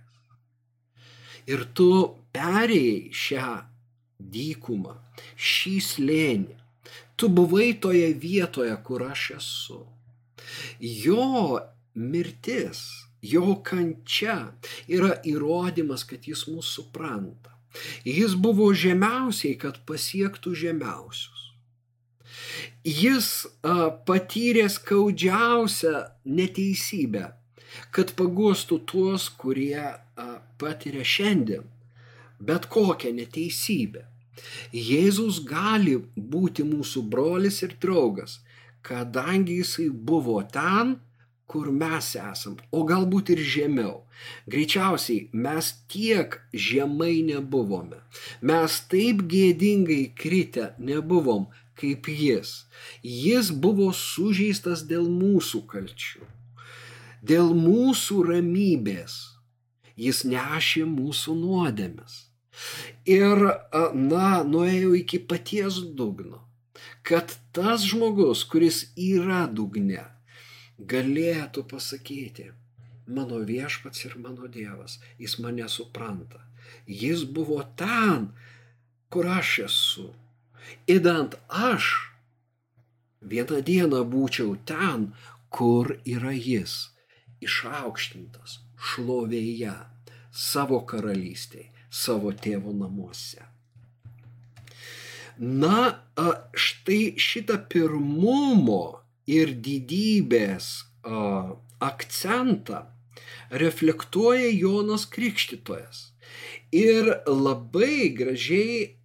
ir 1.49 1.65
tu 1.75 1.91
perėjai 2.37 3.11
šią 3.25 3.51
dykumą, 4.19 4.95
šį 5.37 5.75
slėnį. 5.89 6.57
Tu 7.19 7.29
buvai 7.35 7.73
toje 7.83 8.13
vietoje, 8.15 8.75
kur 8.87 9.05
aš 9.09 9.25
esu. 9.39 9.81
Jo 10.81 11.59
mirtis, 11.99 12.83
jo 13.23 13.59
kančia 13.67 14.39
yra 14.87 15.17
įrodymas, 15.27 16.07
kad 16.07 16.29
jis 16.31 16.47
mūsų 16.47 16.69
supranta. 16.71 17.57
Jis 18.07 18.37
buvo 18.39 18.71
žemiausiai, 18.73 19.59
kad 19.61 19.83
pasiektų 19.89 20.55
žemiausius. 20.57 21.45
Jis 22.87 23.29
a, 23.67 23.91
patyrė 24.09 24.69
skaudžiausią 24.73 26.07
neteisybę, 26.25 27.27
kad 27.95 28.15
pagostų 28.19 28.81
tuos, 28.89 29.29
kurie 29.41 29.83
patiria 30.59 31.05
šiandien 31.05 31.67
bet 32.39 32.69
kokią 32.71 33.13
neteisybę. 33.17 34.05
Jėzus 34.73 35.43
gali 35.47 35.97
būti 36.17 36.63
mūsų 36.67 37.03
brolis 37.11 37.63
ir 37.67 37.75
draugas, 37.83 38.39
kadangi 38.87 39.59
jisai 39.59 39.89
buvo 39.91 40.39
ten, 40.53 40.97
kur 41.49 41.71
mes 41.73 42.13
esam, 42.21 42.59
o 42.71 42.85
galbūt 42.87 43.33
ir 43.35 43.41
žemiau. 43.55 44.03
Greičiausiai 44.53 45.31
mes 45.33 45.73
tiek 45.91 46.37
žemai 46.53 47.23
nebuvome. 47.27 48.03
Mes 48.43 48.81
taip 48.93 49.25
gėdingai 49.33 50.13
kritę 50.15 50.75
nebuvom 50.79 51.49
kaip 51.79 52.11
jis. 52.11 52.67
Jis 53.03 53.51
buvo 53.51 53.91
sužeistas 53.97 54.85
dėl 54.87 55.09
mūsų 55.09 55.65
kalčių, 55.73 56.27
dėl 57.29 57.53
mūsų 57.57 58.23
ramybės 58.33 59.19
jis 59.99 60.23
nešė 60.29 60.85
mūsų 60.89 61.35
nuodėmes. 61.41 62.19
Ir, 63.07 63.43
na, 63.95 64.29
nuėjau 64.47 64.95
iki 64.99 65.21
paties 65.31 65.81
dugno, 65.99 66.43
kad 67.07 67.35
tas 67.55 67.87
žmogus, 67.87 68.45
kuris 68.51 68.81
yra 68.99 69.45
dugne, 69.47 70.05
galėtų 70.79 71.65
pasakyti, 71.71 72.51
mano 73.07 73.41
viešpats 73.47 74.05
ir 74.07 74.19
mano 74.23 74.51
Dievas, 74.51 74.99
jis 75.23 75.39
mane 75.43 75.69
supranta. 75.71 76.43
Jis 76.87 77.23
buvo 77.25 77.63
ten, 77.79 78.31
kur 79.09 79.31
aš 79.39 79.55
esu. 79.69 80.11
Įdant 80.91 81.39
aš 81.49 81.95
vieną 83.25 83.63
dieną 83.65 84.03
būčiau 84.11 84.59
ten, 84.69 85.13
kur 85.55 85.95
yra 86.05 86.35
jis, 86.35 86.91
išaukštintas, 87.45 88.59
šlovėje 88.79 89.75
savo 90.33 90.81
karalystėje, 90.89 91.71
savo 91.91 92.33
tėvo 92.33 92.75
namuose. 92.77 93.45
Na, 95.39 96.03
štai 96.59 97.15
šitą 97.23 97.61
pirmumo 97.71 99.05
ir 99.31 99.53
didybės 99.55 100.71
akcentą 101.79 102.81
reflektuoja 103.51 104.51
Jonas 104.51 105.07
Krikštytojas. 105.07 106.09
Ir 106.75 107.13
labai 107.27 108.11
gražiai 108.19 108.99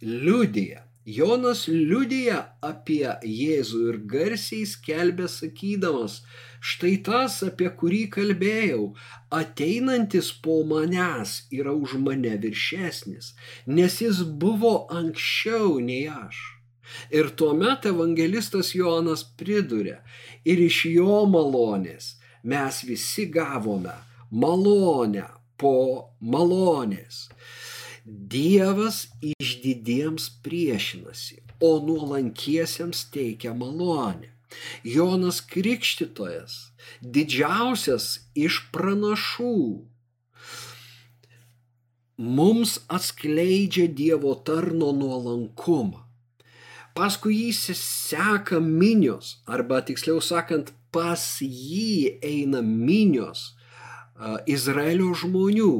liudija. 0.00 0.83
Jonas 1.04 1.66
liudija 1.68 2.38
apie 2.64 3.04
Jėzų 3.28 3.80
ir 3.90 3.98
garsiai 4.08 4.64
skelbė 4.68 5.28
sakydamas, 5.28 6.22
Štai 6.64 6.94
tas, 7.04 7.34
apie 7.44 7.66
kurį 7.76 8.06
kalbėjau, 8.14 8.84
ateinantis 9.36 10.30
po 10.44 10.62
manęs 10.64 11.34
yra 11.52 11.74
už 11.76 11.98
mane 12.00 12.32
viršesnis, 12.40 13.34
nes 13.68 13.96
jis 14.00 14.22
buvo 14.44 14.72
anksčiau 15.00 15.76
nei 15.84 16.06
aš. 16.08 16.38
Ir 17.12 17.28
tuomet 17.36 17.84
evangelistas 17.90 18.72
Jonas 18.78 19.26
priduria, 19.36 19.98
ir 20.48 20.64
iš 20.70 20.78
jo 20.94 21.20
malonės 21.28 22.14
mes 22.48 22.80
visi 22.88 23.28
gavome 23.36 23.98
malonę 24.32 25.28
po 25.60 25.76
malonės. 26.20 27.26
Dievas 28.04 29.06
išdidiems 29.24 30.28
priešinasi, 30.44 31.40
o 31.64 31.80
nuolankiesiems 31.80 33.06
teikia 33.14 33.54
malonę. 33.56 34.28
Jonas 34.84 35.40
Krikštytojas, 35.40 36.74
didžiausias 37.00 38.28
iš 38.36 38.60
pranašų, 38.74 39.56
mums 42.20 42.76
atskleidžia 42.92 43.88
Dievo 43.88 44.34
tarno 44.46 44.92
nuolankumą. 44.92 46.04
Paskui 46.94 47.34
jį 47.40 47.74
seka 47.80 48.60
minios, 48.62 49.40
arba 49.50 49.80
tiksliau 49.82 50.20
sakant, 50.22 50.70
pas 50.94 51.24
jį 51.42 52.20
eina 52.22 52.60
minios 52.62 53.56
Izraelio 54.46 55.10
žmonių. 55.18 55.72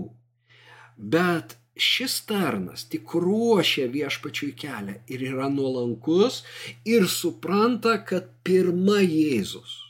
Bet 0.99 1.55
šis 1.77 2.21
tarnas 2.29 2.85
tik 2.91 3.15
ruošia 3.19 3.89
viešpačiui 3.91 4.53
kelią 4.59 4.99
ir 5.11 5.25
yra 5.31 5.49
nuolankus 5.51 6.43
ir 6.87 7.09
supranta, 7.11 7.97
kad 8.07 8.31
pirma 8.47 9.01
Jėzus. 9.03 9.81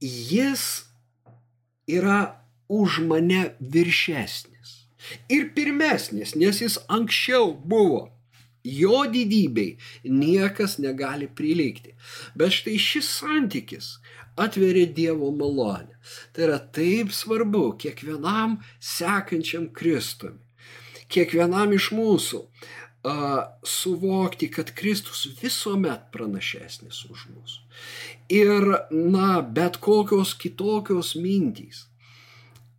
Jis 0.00 0.84
yra 1.90 2.20
už 2.70 3.02
mane 3.10 3.50
viršesnis 3.60 4.76
ir 5.28 5.50
pirmesnis, 5.56 6.36
nes 6.38 6.62
jis 6.62 6.78
anksčiau 6.88 7.52
buvo 7.54 8.08
Jo 8.64 9.06
didybei 9.08 9.78
niekas 10.04 10.76
negali 10.78 11.28
prilygti. 11.32 11.94
Bet 12.36 12.52
štai 12.52 12.76
šis 12.76 13.08
santykis 13.08 13.86
atveria 14.36 14.86
Dievo 14.86 15.30
malonę. 15.32 15.96
Tai 16.32 16.44
yra 16.44 16.58
taip 16.58 17.08
svarbu 17.12 17.78
kiekvienam 17.80 18.58
sekančiam 18.76 19.70
Kristumi. 19.72 20.49
Kiekvienam 21.10 21.74
iš 21.74 21.90
mūsų 21.96 22.40
a, 23.02 23.14
suvokti, 23.66 24.50
kad 24.52 24.72
Kristus 24.76 25.26
visuomet 25.40 26.10
pranašesnis 26.14 27.04
už 27.10 27.26
mus. 27.34 27.58
Ir, 28.30 28.66
na, 28.90 29.40
bet 29.42 29.80
kokios 29.82 30.34
kitokios 30.38 31.14
mintys 31.18 31.86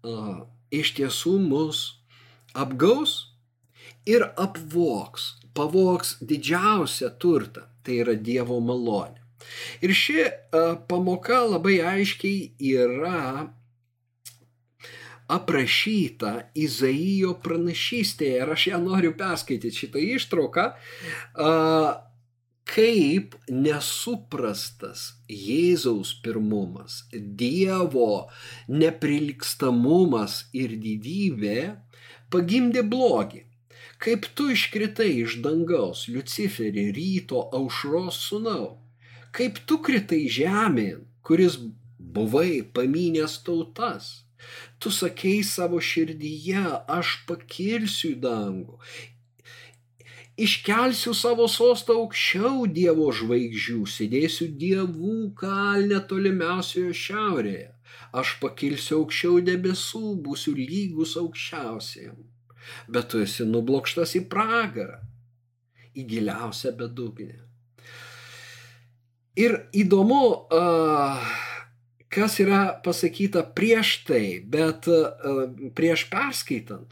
a, 0.03 0.45
iš 0.71 0.95
tiesų 0.99 1.37
mus 1.43 1.83
apgaus 2.57 3.33
ir 4.07 4.25
apvoks, 4.39 5.35
pavoks 5.55 6.17
didžiausią 6.23 7.11
turtą, 7.19 7.67
tai 7.83 8.01
yra 8.05 8.15
Dievo 8.15 8.59
malonė. 8.63 9.19
Ir 9.81 9.93
ši 9.97 10.25
pamoka 10.87 11.41
labai 11.49 11.79
aiškiai 11.81 12.51
yra 12.71 13.49
aprašyta 15.31 16.31
Izaijo 16.57 17.35
pranašystėje 17.43 18.39
ir 18.43 18.53
aš 18.55 18.67
ją 18.71 18.79
noriu 18.83 19.13
perskaityti 19.17 19.83
šitą 19.83 20.01
ištrauką, 20.17 20.65
kaip 22.71 23.35
nesuprastas 23.51 25.05
Jėzaus 25.31 26.13
pirmumas, 26.23 27.03
Dievo 27.11 28.27
neprilikstamumas 28.71 30.43
ir 30.55 30.75
didybė 30.83 31.57
pagimdė 32.31 32.83
blogį. 32.87 33.45
Kaip 34.01 34.25
tu 34.33 34.47
iškritai 34.49 35.11
iš 35.21 35.37
dangaus, 35.45 36.07
Luciferį, 36.09 36.87
ryto 36.95 37.43
aušros 37.53 38.17
sunau. 38.29 38.79
Kaip 39.35 39.59
tu 39.69 39.77
kritai 39.85 40.23
žemėn, 40.25 41.03
kuris 41.21 41.59
buvai 42.15 42.63
paminęs 42.73 43.37
tautas. 43.45 44.09
Tu 44.81 44.91
sakei 44.93 45.41
savo 45.45 45.81
širdyje, 45.81 46.63
aš 46.99 47.15
pakilsiu 47.29 48.13
į 48.15 48.21
dangų. 48.25 48.79
Iškelsiu 50.41 51.13
savo 51.13 51.45
sostą 51.51 51.99
aukščiau 52.01 52.65
Dievo 52.77 53.11
žvaigždžių, 53.13 53.81
sėdėsiu 53.95 54.47
dievų 54.63 55.17
kalne 55.37 55.99
tolimiausioje 56.09 56.97
šiaurėje. 57.03 57.69
Aš 58.17 58.35
pakilsiu 58.41 59.03
aukščiau 59.03 59.39
debesų, 59.51 60.05
būsiu 60.25 60.55
lygus 60.57 61.17
aukščiausiam 61.19 62.19
bet 62.87 63.09
tu 63.11 63.21
esi 63.25 63.45
nublokštas 63.47 64.15
į 64.19 64.25
pragarą, 64.31 64.99
į 65.97 66.05
giliausią 66.09 66.73
bedugnę. 66.77 67.39
Ir 69.39 69.57
įdomu, 69.77 70.23
kas 72.11 72.39
yra 72.43 72.61
pasakyta 72.83 73.43
prieš 73.55 74.01
tai, 74.07 74.25
bet 74.43 74.87
prieš 75.77 76.05
perskaitant, 76.11 76.89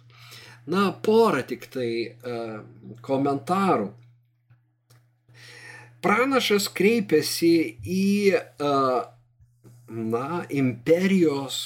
na, 0.69 0.89
porą 1.05 1.41
tik 1.47 1.67
tai 1.73 1.89
komentarų. 3.05 3.89
Pranašas 5.99 6.69
kreipiasi 6.71 7.53
į, 7.83 8.05
na, 9.89 10.27
imperijos 10.47 11.57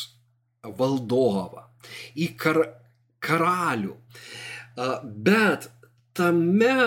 valdovą, 0.63 1.67
į 2.17 2.31
kar, 2.39 2.63
karalių. 3.21 3.93
Bet 5.03 5.69
tame 6.17 6.77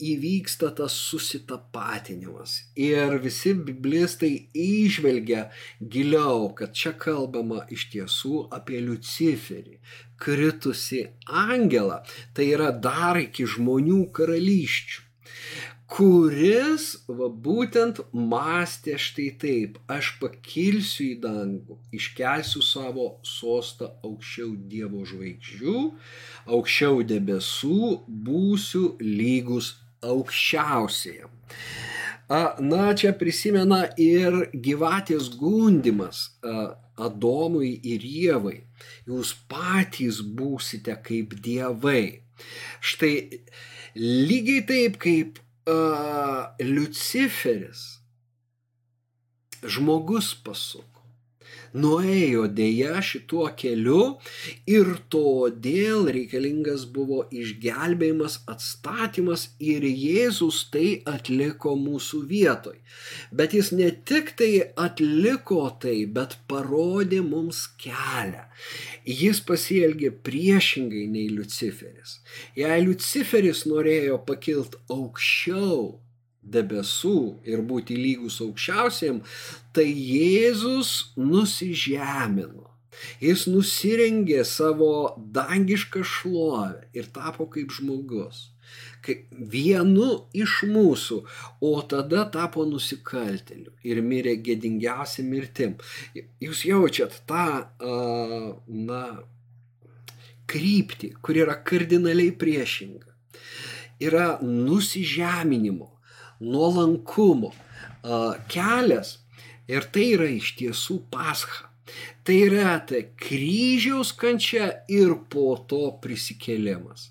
įvyksta 0.00 0.70
tas 0.78 0.96
susitapatinimas. 1.10 2.56
Ir 2.76 3.18
visi 3.22 3.54
biblistai 3.54 4.32
išvelgia 4.54 5.48
giliau, 5.80 6.50
kad 6.58 6.74
čia 6.74 6.94
kalbama 7.06 7.64
iš 7.74 7.88
tiesų 7.94 8.48
apie 8.58 8.82
Luciferį, 8.84 9.78
kritusi 10.18 11.06
angelą. 11.26 12.02
Tai 12.34 12.50
yra 12.56 12.70
dar 12.72 13.20
iki 13.22 13.46
žmonių 13.56 14.04
karalysčių 14.14 15.04
kuris 15.94 16.84
va 17.18 17.28
būtent 17.46 18.00
mąstė 18.32 18.96
štai 18.98 19.26
taip, 19.42 19.76
aš 19.96 20.14
pakilsiu 20.20 21.04
į 21.12 21.18
dangų, 21.22 21.76
iškelsiu 21.94 22.62
savo 22.64 23.06
sostą 23.34 23.92
aukščiau 24.08 24.54
Dievo 24.72 25.04
žvaigždžių, 25.10 25.76
aukščiau 26.56 27.04
debesų, 27.12 27.80
būsiu 28.08 28.84
lygus 29.00 29.74
aukščiausiam. 30.04 31.32
Na, 32.64 32.84
čia 32.96 33.12
prisimena 33.20 33.84
ir 34.00 34.46
gyvatės 34.52 35.28
gundimas 35.36 36.30
Adomui 36.94 37.74
ir 37.90 38.04
Jėvai. 38.06 38.60
Jūs 39.08 39.34
patys 39.50 40.22
būsite 40.38 40.94
kaip 41.04 41.34
dievai. 41.44 42.22
Štai 42.80 43.42
lygiai 43.98 44.64
taip, 44.68 44.96
kaip 45.02 45.40
uh, 45.68 46.54
Luciferis 46.62 47.84
žmogus 49.64 50.34
pasuko. 50.44 50.93
Nuėjo 51.74 52.44
dėja 52.54 53.00
šituo 53.02 53.48
keliu 53.58 54.02
ir 54.70 54.90
todėl 55.10 56.04
reikalingas 56.16 56.84
buvo 56.96 57.24
išgelbėjimas, 57.34 58.36
atstatymas 58.52 59.48
ir 59.58 59.82
Jėzus 59.82 60.60
tai 60.70 61.00
atliko 61.10 61.74
mūsų 61.80 62.20
vietoj. 62.30 62.78
Bet 63.34 63.58
jis 63.58 63.72
ne 63.74 63.90
tik 63.90 64.36
tai 64.38 64.52
atliko 64.86 65.64
tai, 65.82 65.96
bet 66.06 66.38
parodė 66.46 67.24
mums 67.26 67.64
kelią. 67.82 68.46
Jis 69.24 69.42
pasielgė 69.50 70.12
priešingai 70.30 71.08
nei 71.10 71.26
Luciferis. 71.34 72.20
Jei 72.54 72.86
Luciferis 72.86 73.66
norėjo 73.66 74.22
pakilti 74.30 74.78
aukščiau 74.94 76.03
debesų 76.44 77.18
ir 77.48 77.64
būti 77.66 77.96
lygus 77.98 78.40
aukščiausiam, 78.44 79.20
tai 79.72 79.88
Jėzus 79.90 81.14
nusižemino. 81.16 82.70
Jis 83.18 83.48
nusirengė 83.50 84.44
savo 84.46 85.14
dangišką 85.34 86.04
šlovę 86.06 86.84
ir 86.94 87.08
tapo 87.14 87.48
kaip 87.50 87.72
žmogus 87.74 88.50
kaip 89.04 89.28
vienu 89.52 90.24
iš 90.36 90.62
mūsų, 90.70 91.20
o 91.64 91.72
tada 91.88 92.24
tapo 92.32 92.64
nusikalteliu 92.68 93.74
ir 93.84 94.00
mirė 94.04 94.36
gėdingiausia 94.46 95.24
mirtim. 95.26 95.76
Jūs 96.42 96.64
jaučiat 96.68 97.20
tą, 97.28 97.46
na, 98.88 99.02
kryptį, 100.50 101.14
kur 101.24 101.40
yra 101.40 101.56
kardinaliai 101.68 102.34
priešinga. 102.40 103.12
Yra 104.04 104.38
nusižeminimo, 104.42 105.90
nuolankumo 106.40 107.52
kelias 108.50 109.18
ir 109.70 109.86
tai 109.92 110.10
yra 110.16 110.28
iš 110.32 110.54
tiesų 110.58 111.00
pascha. 111.12 111.70
Tai 112.24 112.34
yra 112.46 112.78
ta 112.88 113.02
kryžiaus 113.20 114.14
kančia 114.16 114.70
ir 114.88 115.12
po 115.30 115.50
to 115.68 115.82
prisikėlimas. 116.00 117.10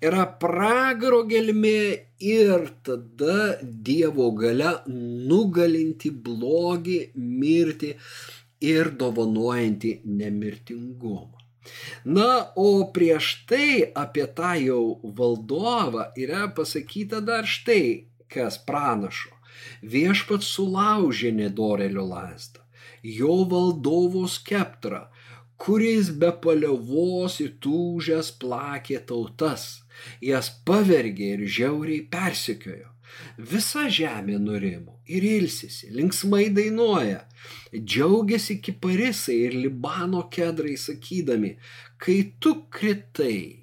Yra 0.00 0.24
pragaro 0.40 1.20
gelmė 1.28 2.08
ir 2.24 2.70
tada 2.86 3.58
Dievo 3.60 4.30
gale 4.38 4.78
nugalinti 4.88 6.08
blogį, 6.08 6.98
mirti 7.20 7.92
ir 8.64 8.94
dovanojantį 8.96 9.98
nemirtingumą. 10.08 11.44
Na, 12.04 12.28
o 12.56 12.88
prieš 12.96 13.28
tai 13.48 13.92
apie 13.96 14.24
tą 14.36 14.52
jau 14.60 14.82
valdovą 15.20 16.10
yra 16.20 16.48
pasakyta 16.56 17.20
dar 17.24 17.48
štai, 17.48 18.08
kas 18.32 18.60
pranašo. 18.66 19.32
Viešpat 19.82 20.42
sulaužė 20.42 21.30
nedorelio 21.32 22.04
lasdą 22.08 22.64
jo 23.04 23.44
valdovo 23.50 24.28
skeptrą, 24.28 25.04
kuris 25.60 26.10
be 26.20 26.30
paliovos 26.44 27.38
įtūžęs 27.44 28.32
plakė 28.40 28.98
tautas, 29.08 29.84
jas 30.24 30.50
pavergė 30.66 31.30
ir 31.36 31.44
žiauriai 31.58 32.04
persikiojo. 32.10 32.90
Visa 33.38 33.84
žemė 33.96 34.40
nurimo 34.42 34.96
ir 35.06 35.22
ilsisi, 35.22 35.92
linksmai 35.94 36.48
dainuoja, 36.56 37.20
džiaugiasi 37.76 38.58
kiparisai 38.64 39.36
ir 39.44 39.54
Libano 39.54 40.24
kedrai 40.32 40.74
sakydami, 40.80 41.52
kai 42.00 42.16
tu 42.42 42.56
kritai, 42.74 43.62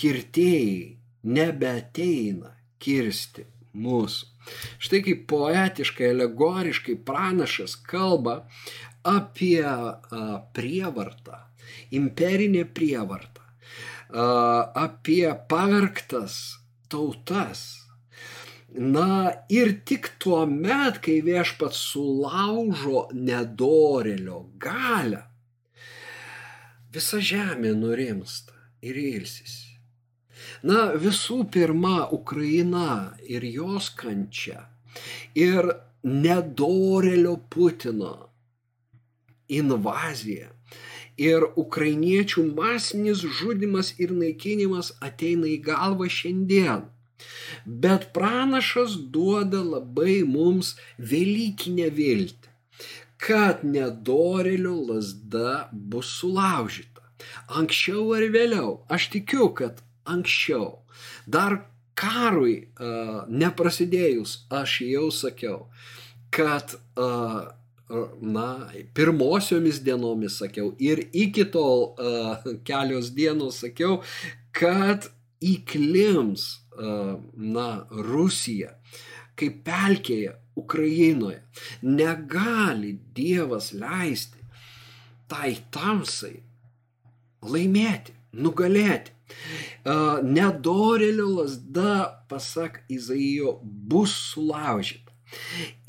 kirtėjai 0.00 0.96
nebeteina 1.36 2.54
kirsti 2.80 3.44
mūsų. 3.76 4.28
Štai 4.82 5.02
kaip 5.06 5.26
poetiškai, 5.30 6.12
alegoriškai 6.14 6.96
pranašas 7.06 7.76
kalba 7.88 8.44
apie 9.06 9.64
prievartą, 10.56 11.42
imperinę 11.96 12.64
prievartą, 12.76 13.44
apie 14.10 15.28
pavergtas 15.48 16.40
tautas, 16.90 17.80
Na 18.72 19.32
ir 19.50 19.80
tik 19.82 20.12
tuo 20.22 20.44
met, 20.46 21.00
kai 21.02 21.16
viešpats 21.26 21.78
sulaužo 21.90 23.08
nedorelio 23.10 24.44
galę, 24.62 25.24
visa 26.94 27.18
žemė 27.18 27.74
nurimsta 27.74 28.54
ir 28.86 28.94
ilsisi. 28.94 29.69
Na, 30.62 30.90
visų 31.04 31.44
pirma, 31.52 32.08
Ukraina 32.12 33.16
ir 33.28 33.44
jos 33.44 33.90
kančia 34.00 34.66
ir 35.34 35.70
nedorelio 36.02 37.36
Putino 37.52 38.14
invazija 39.50 40.50
ir 41.20 41.44
ukrainiečių 41.62 42.46
masinis 42.56 43.24
žudimas 43.38 43.92
ir 44.00 44.14
naikinimas 44.16 44.94
ateina 45.04 45.50
į 45.50 45.58
galvą 45.66 46.08
šiandien. 46.18 46.86
Bet 47.84 48.06
pranašas 48.16 48.94
duoda 49.14 49.60
labai 49.74 50.22
mums 50.24 50.72
Velykinę 51.10 51.90
viltį, 51.98 52.54
kad 53.20 53.66
nedorelio 53.74 54.78
lasda 54.92 55.68
bus 55.72 56.14
sulaužyta. 56.20 57.04
Anksčiau 57.60 58.06
ar 58.16 58.24
vėliau, 58.32 58.70
aš 58.88 59.10
tikiu, 59.12 59.50
kad 59.52 59.82
anksčiau, 60.10 60.80
dar 61.26 61.60
karui 61.98 62.56
uh, 62.80 63.22
neprasidėjus, 63.28 64.44
aš 64.50 64.80
jau 64.88 65.08
sakiau, 65.14 65.58
kad 66.34 66.76
uh, 66.96 67.50
na, 68.22 68.48
pirmosiomis 68.94 69.80
dienomis 69.84 70.38
sakiau 70.40 70.72
ir 70.78 71.02
iki 71.12 71.44
tol 71.52 71.90
uh, 71.90 72.42
kelios 72.64 73.10
dienos 73.16 73.60
sakiau, 73.64 74.00
kad 74.56 75.10
įklims 75.44 76.46
uh, 76.76 77.16
na, 77.34 77.70
Rusija 77.90 78.76
kaip 79.40 79.62
pelkėje 79.64 80.34
Ukrainoje. 80.60 81.40
Negali 81.82 82.92
Dievas 83.16 83.70
leisti 83.72 84.40
tai 85.30 85.54
tamsai 85.72 86.40
laimėti, 87.46 88.14
nugalėti. 88.36 89.14
Nedorelio 90.22 91.28
lasda, 91.38 92.24
pasak 92.28 92.82
Izaijo, 92.88 93.58
bus 93.62 94.14
sulaužyta. 94.32 95.12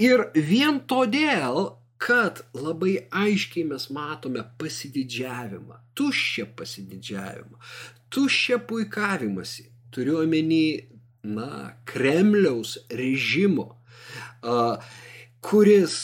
Ir 0.01 0.27
vien 0.35 0.79
todėl, 0.87 1.75
kad 2.01 2.41
labai 2.57 2.95
aiškiai 3.13 3.65
mes 3.69 3.87
matome 3.93 4.43
pasididžiavimą, 4.61 5.77
tuščią 5.97 6.47
pasididžiavimą, 6.57 7.59
tuščią 8.13 8.57
puikavimąsi, 8.69 9.67
turiu 9.93 10.21
omeny, 10.23 10.87
na, 11.23 11.75
Kremliaus 11.85 12.77
režimo, 12.89 13.67
kuris 15.45 15.97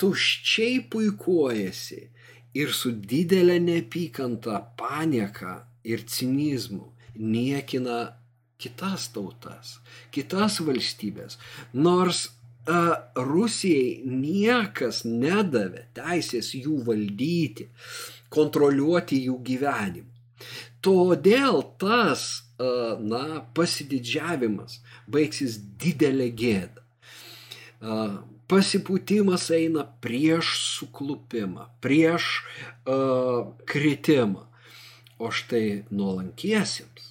tuščiai 0.00 0.82
puikuojasi 0.92 2.00
ir 2.60 2.72
su 2.76 2.92
didelė 2.92 3.56
neapykanta, 3.64 4.60
panieka 4.76 5.54
ir 5.84 6.04
cinizmu 6.06 6.90
niekina 7.14 8.16
kitas 8.60 9.08
tautas, 9.14 9.78
kitas 10.12 10.60
valstybės. 10.64 11.38
Nors 11.72 12.28
a, 12.68 13.08
Rusijai 13.16 14.02
niekas 14.04 15.02
nedavė 15.08 15.86
teisės 15.96 16.52
jų 16.54 16.82
valdyti, 16.86 17.70
kontroliuoti 18.30 19.24
jų 19.26 19.38
gyvenimą. 19.48 20.08
Todėl 20.84 21.62
tas, 21.80 22.26
a, 22.60 22.98
na, 23.00 23.40
pasididžiavimas 23.56 24.80
baigsis 25.08 25.58
didelė 25.80 26.28
gėda. 26.36 26.84
A, 27.80 27.96
pasipūtimas 28.50 29.46
eina 29.54 29.86
prieš 30.02 30.56
suklupimą, 30.58 31.68
prieš 31.84 32.40
uh, 32.42 33.52
kritimą. 33.70 34.49
O 35.20 35.28
štai 35.28 35.82
nuolankiesiems, 35.92 37.10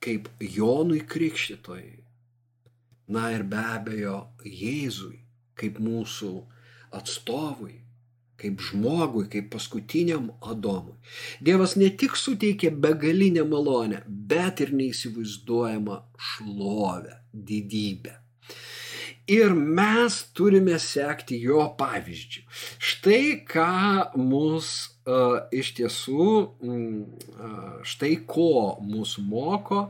kaip 0.00 0.30
Jonui 0.40 1.02
Krikščitojui, 1.04 1.98
na 3.12 3.28
ir 3.34 3.44
be 3.44 3.60
abejo 3.74 4.14
Jėzui, 4.40 5.18
kaip 5.58 5.76
mūsų 5.84 6.30
atstovui, 6.96 7.74
kaip 8.40 8.62
žmogui, 8.64 9.26
kaip 9.30 9.50
paskutiniam 9.52 10.30
Adomui. 10.40 10.96
Dievas 11.44 11.76
ne 11.76 11.90
tik 11.92 12.16
suteikė 12.18 12.72
begalinę 12.82 13.44
malonę, 13.46 14.00
bet 14.08 14.64
ir 14.64 14.72
neįsivaizduojamą 14.74 16.00
šlovę, 16.30 17.20
didybę. 17.32 18.16
Ir 19.30 19.52
mes 19.54 20.16
turime 20.34 20.80
sekti 20.82 21.38
jo 21.44 21.68
pavyzdžių. 21.78 22.42
Štai 22.82 23.26
ką 23.46 23.68
mus 24.18 24.72
iš 25.52 25.72
tiesų, 25.78 26.26
uh, 26.46 27.22
štai 27.82 28.14
ko 28.26 28.78
mūsų 28.86 29.24
moko 29.26 29.80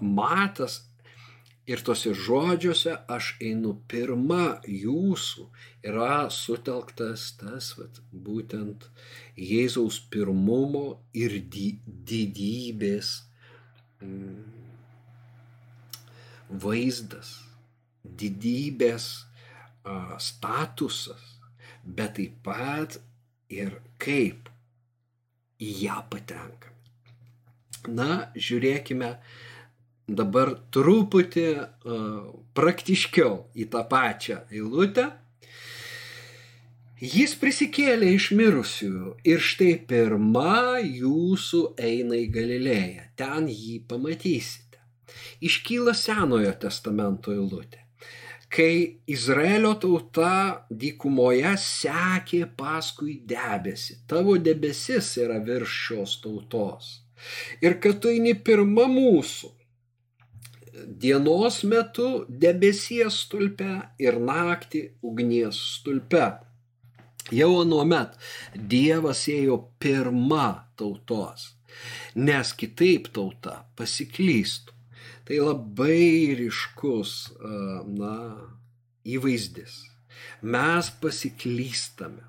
matas 0.00 0.80
ir 1.70 1.82
tose 1.86 2.12
žodžiuose 2.16 2.96
aš 3.14 3.34
einu 3.46 3.76
pirma 3.90 4.58
jūsų 4.66 5.46
yra 5.86 6.26
sutelktas 6.34 7.30
tas, 7.38 7.72
vat, 7.78 8.00
būtent 8.10 8.88
Jėzaus 9.38 10.00
pirmumo 10.10 11.00
ir 11.14 11.36
di 11.52 11.68
didybės 11.86 13.12
mm, 14.02 14.40
vaizdas, 16.64 17.36
didybės 18.02 19.10
statusas, 20.20 21.22
bet 21.84 22.18
taip 22.18 22.34
pat 22.44 22.98
ir 23.50 23.76
kaip 24.00 24.48
į 25.60 25.70
ją 25.84 26.00
patenkame. 26.10 26.76
Na, 27.88 28.30
žiūrėkime 28.36 29.14
dabar 30.10 30.52
truputį 30.74 31.46
uh, 31.56 32.30
praktiškiau 32.56 33.34
į 33.56 33.66
tą 33.72 33.84
pačią 33.88 34.42
eilutę. 34.52 35.08
Jis 37.00 37.32
prisikėlė 37.40 38.10
iš 38.12 38.30
mirusiųjų 38.36 39.14
ir 39.32 39.40
štai 39.40 39.72
pirma 39.88 40.82
jūsų 40.84 41.62
eina 41.80 42.18
į 42.20 42.26
Galilėją, 42.34 43.06
ten 43.16 43.48
jį 43.48 43.78
pamatysite. 43.88 44.82
Iškyla 45.40 45.96
Senojo 45.96 46.52
testamento 46.60 47.32
eilutė 47.32 47.80
kai 48.50 49.00
Izraelio 49.10 49.76
tauta 49.82 50.66
dykumoje 50.82 51.52
sekė 51.62 52.42
paskui 52.58 53.20
debesį. 53.32 54.00
Tavo 54.10 54.34
debesis 54.42 55.12
yra 55.22 55.38
virš 55.46 55.76
šios 55.86 56.16
tautos. 56.24 56.90
Ir 57.62 57.78
kad 57.82 58.00
tu 58.02 58.10
eini 58.10 58.34
pirma 58.34 58.88
mūsų. 58.90 59.52
Dienos 61.02 61.60
metu 61.68 62.08
debesies 62.42 63.22
stulpe 63.26 63.70
ir 64.00 64.18
naktį 64.18 64.82
ugnies 65.06 65.58
stulpe. 65.76 66.26
Jau 67.30 67.50
anuomet 67.60 68.16
Dievas 68.72 69.26
ėjo 69.30 69.60
pirma 69.82 70.46
tautos, 70.80 71.50
nes 72.16 72.54
kitaip 72.58 73.10
tauta 73.14 73.60
pasiklystų. 73.78 74.79
Tai 75.28 75.38
labai 75.44 76.34
ryškus, 76.38 77.12
na, 78.00 78.16
įvaizdis. 79.06 79.76
Mes 80.42 80.90
pasiklystame. 81.02 82.24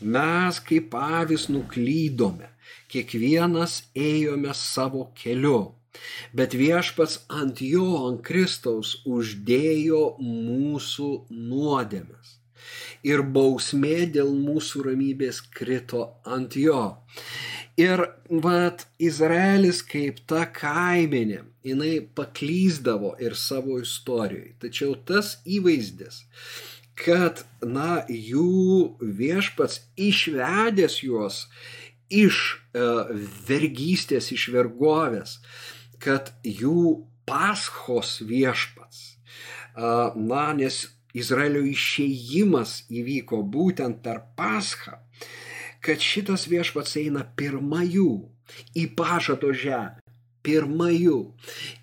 Mes 0.00 0.60
kaip 0.68 0.94
avis 0.94 1.48
nuklydome. 1.52 2.48
Kiekvienas 2.88 3.82
ėjome 3.94 4.54
savo 4.56 5.10
keliu. 5.18 5.74
Bet 6.32 6.54
viešpats 6.54 7.18
ant 7.40 7.60
jo, 7.64 7.86
ant 8.08 8.22
Kristaus 8.24 8.96
uždėjo 9.04 10.02
mūsų 10.22 11.10
nuodėmes. 11.30 12.37
Ir 13.06 13.22
bausmė 13.22 14.08
dėl 14.14 14.32
mūsų 14.34 14.84
ramybės 14.88 15.40
krito 15.54 16.04
ant 16.26 16.56
jo. 16.58 16.98
Ir 17.78 18.02
vat 18.28 18.88
Izraelis 18.98 19.84
kaip 19.86 20.24
ta 20.26 20.42
kaimenė, 20.50 21.44
jinai 21.62 22.00
paklyzdavo 22.18 23.14
ir 23.22 23.36
savo 23.38 23.78
istorijoje. 23.78 24.56
Tačiau 24.64 24.96
tas 25.06 25.36
įvaizdis, 25.46 26.24
kad, 26.98 27.44
na, 27.62 28.02
jų 28.08 28.98
viešpats 28.98 29.84
išvedęs 30.08 30.98
juos 31.04 31.44
iš 32.10 32.40
uh, 32.56 33.12
vergystės, 33.48 34.32
iš 34.34 34.48
vergovės, 34.54 35.38
kad 36.02 36.32
jų 36.42 37.04
paschos 37.28 38.18
viešpats, 38.24 39.04
uh, 39.76 40.16
na, 40.16 40.48
nes 40.56 40.86
Izraelio 41.18 41.62
išėjimas 41.66 42.84
įvyko 42.90 43.42
būtent 43.54 44.02
per 44.04 44.22
paschą, 44.38 44.98
kad 45.84 46.02
šitas 46.02 46.46
viešpats 46.50 46.98
eina 47.00 47.24
pirma 47.38 47.84
jų 47.84 48.12
į 48.74 48.90
pažado 48.98 49.52
žemę. 49.52 50.04
pirmajų 50.48 51.16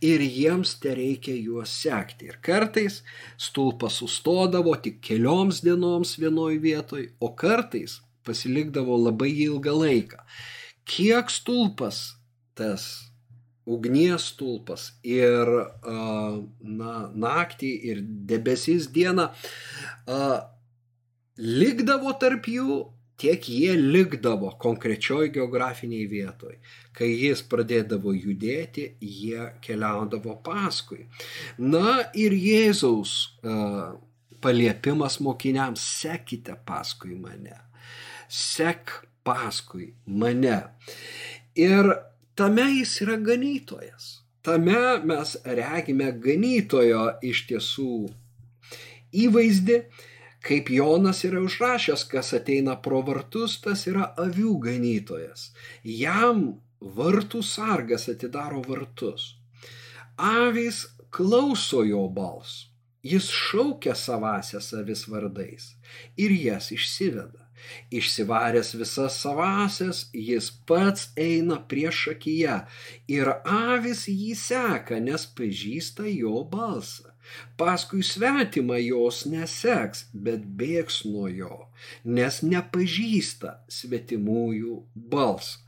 ir 0.10 0.22
jiems 0.24 0.72
te 0.82 0.96
reikia 0.98 1.36
juos 1.36 1.74
sekti. 1.84 2.32
Ir 2.32 2.40
kartais 2.42 3.02
stulpas 3.38 4.00
sustodavo 4.02 4.74
tik 4.82 5.02
kelioms 5.06 5.60
dienoms 5.66 6.16
vienoj 6.18 6.56
vietoj, 6.64 7.04
o 7.20 7.30
kartais 7.38 8.00
pasilikdavo 8.26 8.98
labai 8.98 9.30
ilgą 9.46 9.76
laiką. 9.84 10.24
Kiek 10.86 11.30
stulpas 11.30 12.16
tas 12.58 12.88
ugnies 13.66 14.30
stulpas 14.32 14.92
ir 15.04 15.50
na, 15.86 16.94
naktį 17.12 17.72
ir 17.92 18.02
debesis 18.30 18.90
dieną 18.94 19.30
likdavo 21.36 22.14
tarp 22.22 22.48
jų, 22.48 22.78
tiek 23.20 23.48
jie 23.48 23.74
likdavo 23.80 24.52
konkrečioj 24.62 25.30
geografiniai 25.36 26.06
vietoj. 26.12 26.58
Kai 26.96 27.10
jis 27.10 27.42
pradėdavo 27.48 28.14
judėti, 28.16 28.90
jie 29.00 29.50
keliaudavo 29.64 30.38
paskui. 30.44 31.08
Na 31.58 32.06
ir 32.14 32.36
Jėzaus 32.36 33.16
paliepimas 34.44 35.20
mokiniams, 35.24 35.82
sekite 36.04 36.58
paskui 36.68 37.16
mane. 37.18 37.56
Sek 38.30 38.92
paskui 39.26 39.94
mane. 40.06 40.60
Ir 41.56 41.90
tame 42.36 42.68
jis 42.78 42.98
yra 43.06 43.18
ganytojas. 43.18 44.10
Tame 44.46 45.00
mes 45.04 45.38
regime 45.46 46.12
ganytojo 46.22 47.08
iš 47.26 47.48
tiesų 47.50 47.94
įvaizdį 49.26 49.80
Kaip 50.46 50.70
Jonas 50.70 51.24
yra 51.26 51.40
užrašęs, 51.42 52.04
kas 52.06 52.28
ateina 52.38 52.76
pro 52.78 53.00
vartus, 53.08 53.56
tas 53.64 53.88
yra 53.90 54.12
avių 54.22 54.52
ganytojas. 54.62 55.48
Jam 55.82 56.44
vartų 57.00 57.42
sargas 57.42 58.06
atidaro 58.12 58.62
vartus. 58.68 59.32
Avys 60.22 60.84
klauso 61.10 61.82
jo 61.88 62.04
balsų. 62.20 62.70
Jis 63.06 63.30
šaukia 63.30 63.94
savasias 63.98 64.72
avis 64.74 65.04
vardais 65.10 65.66
ir 66.18 66.32
jas 66.34 66.72
išsiveda. 66.74 67.45
Išsivaręs 68.00 68.74
visas 68.80 69.18
savasias, 69.24 70.06
jis 70.14 70.52
pats 70.68 71.10
eina 71.18 71.60
prieš 71.72 72.06
akiją 72.16 72.62
ir 73.18 73.34
avis 73.46 74.06
jį 74.12 74.32
seka, 74.40 75.02
nes 75.10 75.28
pažįsta 75.38 76.08
jo 76.12 76.46
balsą. 76.52 77.16
Paskui 77.58 78.04
svetimą 78.06 78.78
jos 78.84 79.24
neseks, 79.32 80.04
bet 80.26 80.44
bėgs 80.60 81.00
nuo 81.10 81.26
jo, 81.32 81.56
nes 82.18 82.42
nepažįsta 82.46 83.54
svetimųjų 83.78 84.76
balsą. 85.14 85.64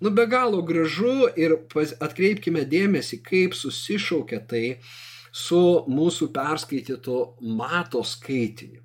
Nu 0.00 0.12
be 0.16 0.26
galo 0.34 0.62
gražu 0.70 1.28
ir 1.44 1.58
atkreipkime 2.08 2.64
dėmesį, 2.74 3.20
kaip 3.28 3.58
susišaukia 3.58 4.40
tai 4.52 4.64
su 5.44 5.62
mūsų 5.98 6.30
perskaitytu 6.36 7.18
mato 7.60 8.04
skaitiniu. 8.14 8.81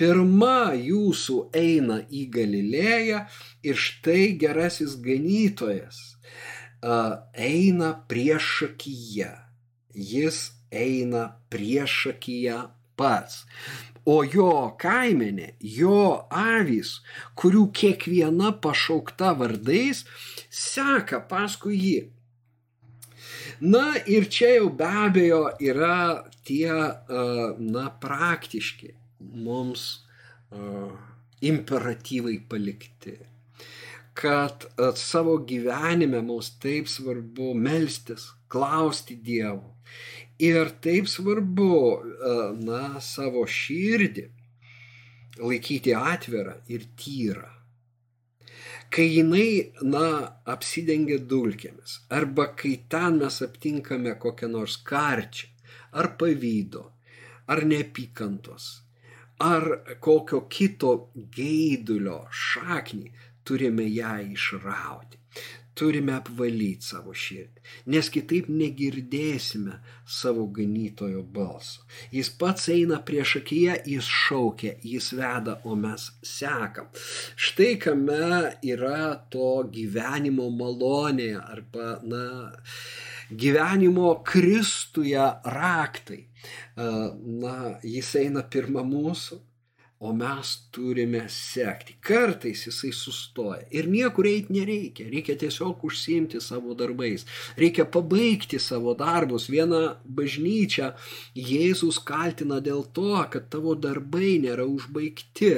Pirma 0.00 0.72
jūsų 0.72 1.34
eina 1.52 1.98
į 2.08 2.22
Galilėją 2.32 3.18
ir 3.68 3.76
štai 3.76 4.30
gerasis 4.40 4.94
ganytojas 5.04 5.98
eina 6.80 7.90
prieš 8.08 8.46
akiją. 8.70 9.34
Jis 9.92 10.52
eina 10.72 11.36
priešakyje 11.52 12.56
pats. 12.96 13.44
O 14.08 14.22
jo 14.24 14.72
kaimenė, 14.80 15.50
jo 15.60 16.24
avys, 16.32 17.00
kurių 17.36 17.66
kiekviena 17.76 18.54
pašaukta 18.64 19.34
vardais, 19.36 20.06
seka 20.48 21.20
paskui 21.28 21.76
jį. 21.76 21.98
Na 23.60 24.00
ir 24.08 24.24
čia 24.32 24.54
jau 24.56 24.70
be 24.72 24.88
abejo 24.88 25.42
yra 25.60 26.24
tie, 26.48 26.72
na, 27.60 27.84
praktiški 28.00 28.94
mums 29.20 29.86
imperatyvai 31.40 32.38
palikti 32.48 33.16
kad 34.20 34.64
savo 34.98 35.36
gyvenime 35.48 36.20
mums 36.26 36.50
taip 36.60 36.88
svarbu 36.90 37.52
melstis, 37.54 38.26
klausti 38.50 39.16
Dievo 39.24 39.70
Ir 40.40 40.70
taip 40.80 41.08
svarbu, 41.08 41.72
e, 42.00 42.34
na, 42.64 42.84
savo 43.04 43.42
širdį 43.44 44.22
laikyti 45.40 45.92
atvirą 45.96 46.54
ir 46.72 46.86
tyrą. 47.00 47.50
Kai 48.90 49.04
jinai, 49.18 49.50
na, 49.84 50.06
apsidengia 50.54 51.18
dulkėmis, 51.32 51.98
arba 52.16 52.48
kai 52.62 52.72
ten 52.94 53.20
mes 53.20 53.36
aptinkame 53.44 54.14
kokią 54.22 54.48
nors 54.54 54.78
karčią, 54.88 55.52
ar 56.00 56.08
pavydo, 56.22 56.86
ar 57.52 57.62
neapykantos, 57.68 58.70
ar 59.40 59.66
kokio 60.04 60.44
kito 60.52 60.92
geidulio 61.36 62.20
šaknį, 62.44 63.12
turime 63.44 63.88
ją 63.88 64.18
išrauti 64.34 65.20
turime 65.80 66.12
apvalyti 66.18 66.84
savo 66.84 67.14
širdį, 67.16 67.62
nes 67.94 68.10
kitaip 68.12 68.50
negirdėsime 68.52 69.78
savo 70.18 70.44
ganytojo 70.56 71.22
balso. 71.36 71.86
Jis 72.12 72.28
pats 72.40 72.68
eina 72.74 72.98
prieš 73.06 73.36
akiją, 73.40 73.78
jis 73.88 74.10
šaukia, 74.24 74.74
jis 74.92 75.12
veda, 75.16 75.56
o 75.64 75.76
mes 75.84 76.10
sekam. 76.26 76.90
Štai 77.46 77.72
kame 77.80 78.52
yra 78.74 79.14
to 79.32 79.52
gyvenimo 79.72 80.50
malonė 80.58 81.32
arba, 81.40 81.94
na, 82.04 82.26
gyvenimo 83.30 84.14
Kristuje 84.26 85.26
raktai. 85.44 86.24
Na, 86.76 87.54
jis 87.84 88.14
eina 88.20 88.42
pirmą 88.42 88.84
mūsų, 88.86 89.40
o 90.00 90.12
mes 90.16 90.54
turime 90.72 91.26
sekti. 91.28 91.94
Kartais 92.00 92.62
jisai 92.64 92.88
sustoja 92.96 93.66
ir 93.68 93.88
niekur 93.92 94.24
eiti 94.30 94.54
nereikia, 94.56 95.04
reikia 95.12 95.36
tiesiog 95.42 95.82
užsiimti 95.84 96.40
savo 96.40 96.72
darbais, 96.74 97.26
reikia 97.60 97.84
pabaigti 97.84 98.58
savo 98.58 98.94
darbus. 98.96 99.50
Vieną 99.52 99.82
bažnyčią 100.08 100.94
Jėzus 101.36 102.00
kaltina 102.00 102.62
dėl 102.64 102.86
to, 102.96 103.12
kad 103.32 103.50
tavo 103.52 103.76
darbai 103.76 104.38
nėra 104.40 104.64
užbaigti. 104.64 105.52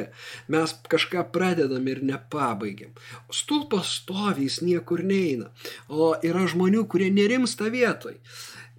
Mes 0.50 0.74
kažką 0.90 1.28
pradedam 1.31 1.87
ir 1.87 2.02
nepabaigiam. 2.02 2.90
Stulpas 3.31 3.94
stovi, 4.00 4.48
jis 4.50 4.59
niekur 4.66 5.05
neina, 5.07 5.52
o 5.87 6.16
yra 6.18 6.48
žmonių, 6.50 6.88
kurie 6.90 7.12
nerimsta 7.14 7.70
vietoj. 7.70 8.18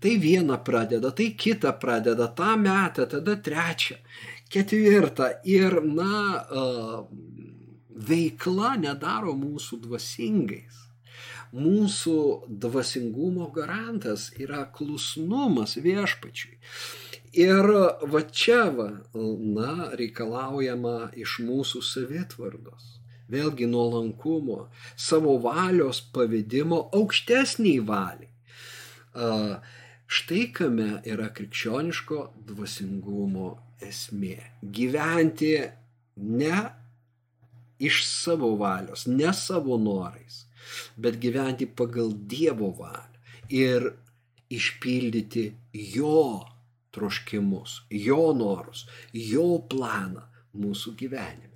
Tai 0.04 0.18
vieną 0.20 0.58
pradeda, 0.68 1.14
tai 1.16 1.30
kitą 1.40 1.72
pradeda, 1.80 2.28
tą 2.28 2.58
metą, 2.60 3.06
tada 3.08 3.38
trečią. 3.40 3.96
Ketvirta, 4.54 5.32
ir, 5.50 5.80
na, 5.82 6.46
veikla 8.10 8.76
nedaro 8.78 9.34
mūsų 9.34 9.80
dvasingais. 9.88 10.82
Mūsų 11.54 12.18
dvasingumo 12.62 13.48
garantas 13.54 14.28
yra 14.42 14.64
klusnumas 14.74 15.74
viešpačiui. 15.82 16.58
Ir 17.34 17.66
va 18.14 18.22
čia, 18.30 18.68
va, 18.78 18.90
na, 19.14 19.90
reikalaujama 19.98 21.12
iš 21.18 21.40
mūsų 21.46 21.82
savitvardos. 21.86 23.00
Vėlgi 23.34 23.66
nuolankumo, 23.70 24.68
savo 24.94 25.40
valios 25.42 26.04
pavedimo 26.14 26.84
aukštesniai 26.94 27.82
valiai. 27.90 28.30
Štai 30.14 30.44
kame 30.54 30.90
yra 31.10 31.32
krikščioniško 31.34 32.20
dvasingumo 32.50 33.50
esmė. 33.88 34.38
Gyventi 34.64 35.56
ne 36.18 36.58
iš 37.84 38.04
savo 38.08 38.54
valios, 38.60 39.08
ne 39.08 39.34
savo 39.34 39.78
norais, 39.78 40.44
bet 40.96 41.20
gyventi 41.22 41.68
pagal 41.68 42.14
Dievo 42.14 42.72
valią 42.78 43.22
ir 43.50 43.90
išpildyti 44.54 45.52
Jo 45.74 46.46
troškimus, 46.94 47.82
Jo 47.90 48.32
norus, 48.38 48.86
Jo 49.14 49.58
planą 49.70 50.28
mūsų 50.54 50.94
gyvenime. 50.98 51.50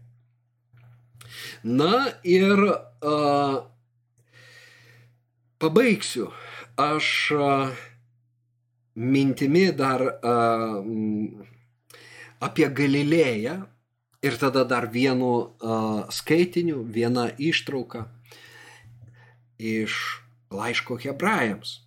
Na 1.63 2.07
ir 2.25 2.57
a, 2.65 3.15
pabaigsiu 5.61 6.31
aš 6.81 7.09
a, 7.37 7.51
mintimi 8.97 9.67
dar 9.77 10.01
a, 10.09 10.35
apie 12.43 12.69
Galilėją 12.69 13.57
ir 14.25 14.37
tada 14.41 14.63
dar 14.67 14.89
vienu 14.91 15.31
uh, 15.39 16.05
skaitiniu, 16.13 16.83
viena 16.83 17.29
ištrauka 17.37 18.07
iš 19.57 20.21
laiško 20.53 20.97
hebrajams. 21.03 21.81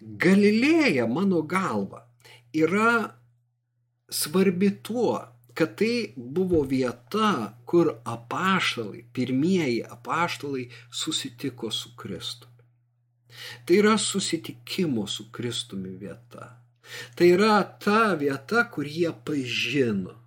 Galilėja, 0.00 1.06
mano 1.08 1.42
galva, 1.42 2.04
yra 2.52 3.14
svarbi 4.10 4.70
tuo, 4.84 5.16
kad 5.54 5.76
tai 5.78 6.12
buvo 6.16 6.62
vieta, 6.66 7.54
kur 7.64 7.94
apaštalai, 8.04 9.04
pirmieji 9.14 9.84
apaštalai 9.86 10.66
susitiko 10.90 11.70
su 11.70 11.94
Kristumi. 11.96 12.52
Tai 13.66 13.78
yra 13.78 13.96
susitikimo 13.98 15.06
su 15.06 15.30
Kristumi 15.32 15.94
vieta. 15.98 16.63
Tai 17.18 17.30
yra 17.36 17.62
ta 17.80 18.14
vieta, 18.20 18.66
kur 18.72 18.86
jie 18.88 19.12
pažino 19.24 20.20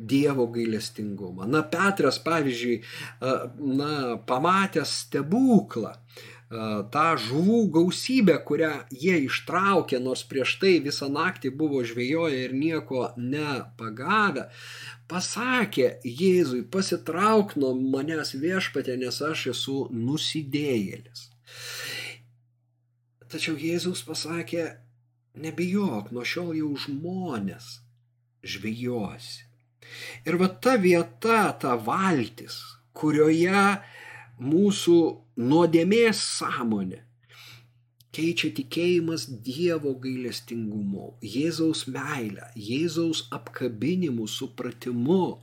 Dievo 0.00 0.46
gailestingumą. 0.48 1.44
Na, 1.44 1.60
Petras, 1.62 2.16
pavyzdžiui, 2.24 2.78
na, 3.76 4.16
pamatęs 4.26 4.94
stebuklą, 5.04 5.92
tą 6.90 7.04
žuvų 7.22 7.58
gausybę, 7.76 8.34
kurią 8.42 8.70
jie 8.90 9.18
ištraukė, 9.28 10.00
nors 10.02 10.24
prieš 10.26 10.56
tai 10.62 10.72
visą 10.82 11.06
naktį 11.12 11.52
buvo 11.54 11.84
žvejoję 11.86 12.40
ir 12.46 12.54
nieko 12.56 13.12
nepagavę, 13.16 14.48
pasakė 15.10 16.00
Jėzui, 16.02 16.64
pasitrauk 16.66 17.54
nuo 17.54 17.74
manęs 17.78 18.34
viešpatė, 18.34 18.96
nes 18.98 19.22
aš 19.22 19.46
esu 19.54 19.76
nusidėjėlis. 19.94 21.28
Tačiau 23.30 23.54
Jėzus 23.54 24.02
pasakė, 24.02 24.72
nebijok, 25.34 26.10
nuo 26.14 26.24
šiol 26.26 26.54
jau 26.58 26.72
žmonės 26.86 27.78
žvejosi. 28.42 29.46
Ir 30.28 30.36
va 30.40 30.48
ta 30.62 30.76
vieta, 30.80 31.42
ta 31.60 31.76
valtis, 31.76 32.60
kurioje 32.96 33.64
mūsų 34.40 34.98
nuodėmės 35.40 36.20
sąmonė 36.38 37.04
keičia 38.14 38.50
tikėjimas 38.56 39.26
Dievo 39.46 39.94
gailestingumu, 40.02 41.14
Jėzaus 41.22 41.86
meilę, 41.90 42.50
Jėzaus 42.56 43.26
apkabinimu, 43.34 44.26
supratimu. 44.28 45.38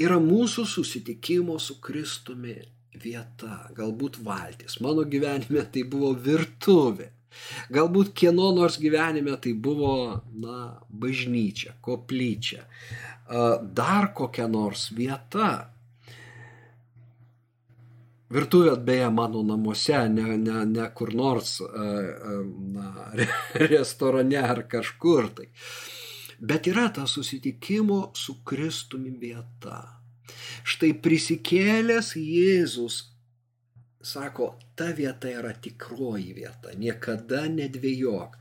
Yra 0.00 0.18
mūsų 0.22 0.64
susitikimo 0.66 1.58
su 1.60 1.76
Kristumi 1.84 2.56
vieta, 3.00 3.68
galbūt 3.76 4.18
valtis. 4.24 4.78
Mano 4.84 5.04
gyvenime 5.04 5.64
tai 5.72 5.84
buvo 5.84 6.14
virtuvė. 6.28 7.10
Galbūt 7.72 8.12
kieno 8.16 8.50
nors 8.56 8.78
gyvenime 8.82 9.36
tai 9.42 9.52
buvo, 9.54 9.92
na, 10.42 10.80
bažnyčia, 10.90 11.76
koplyčia, 11.84 12.64
dar 13.62 14.10
kokia 14.16 14.48
nors 14.50 14.88
vieta. 14.96 15.50
Virtuvė 18.30 18.76
beje 18.86 19.08
mano 19.10 19.42
namuose, 19.42 20.04
ne, 20.10 20.36
ne, 20.38 20.64
ne 20.70 20.90
kur 20.94 21.14
nors 21.18 21.56
na, 21.60 22.90
restorane 23.72 24.42
ar 24.42 24.62
kažkur 24.70 25.32
tai. 25.38 25.48
Bet 26.40 26.70
yra 26.70 26.88
ta 26.94 27.06
susitikimo 27.10 28.12
su 28.16 28.38
Kristumi 28.46 29.10
vieta. 29.20 29.80
Štai 30.64 30.92
prisikėlęs 31.04 32.14
Jėzus 32.16 33.02
sako, 34.02 34.54
ta 34.74 34.90
vieta 34.96 35.28
yra 35.28 35.52
tikroji 35.52 36.32
vieta, 36.36 36.72
niekada 36.78 37.44
nedvėjok. 37.52 38.38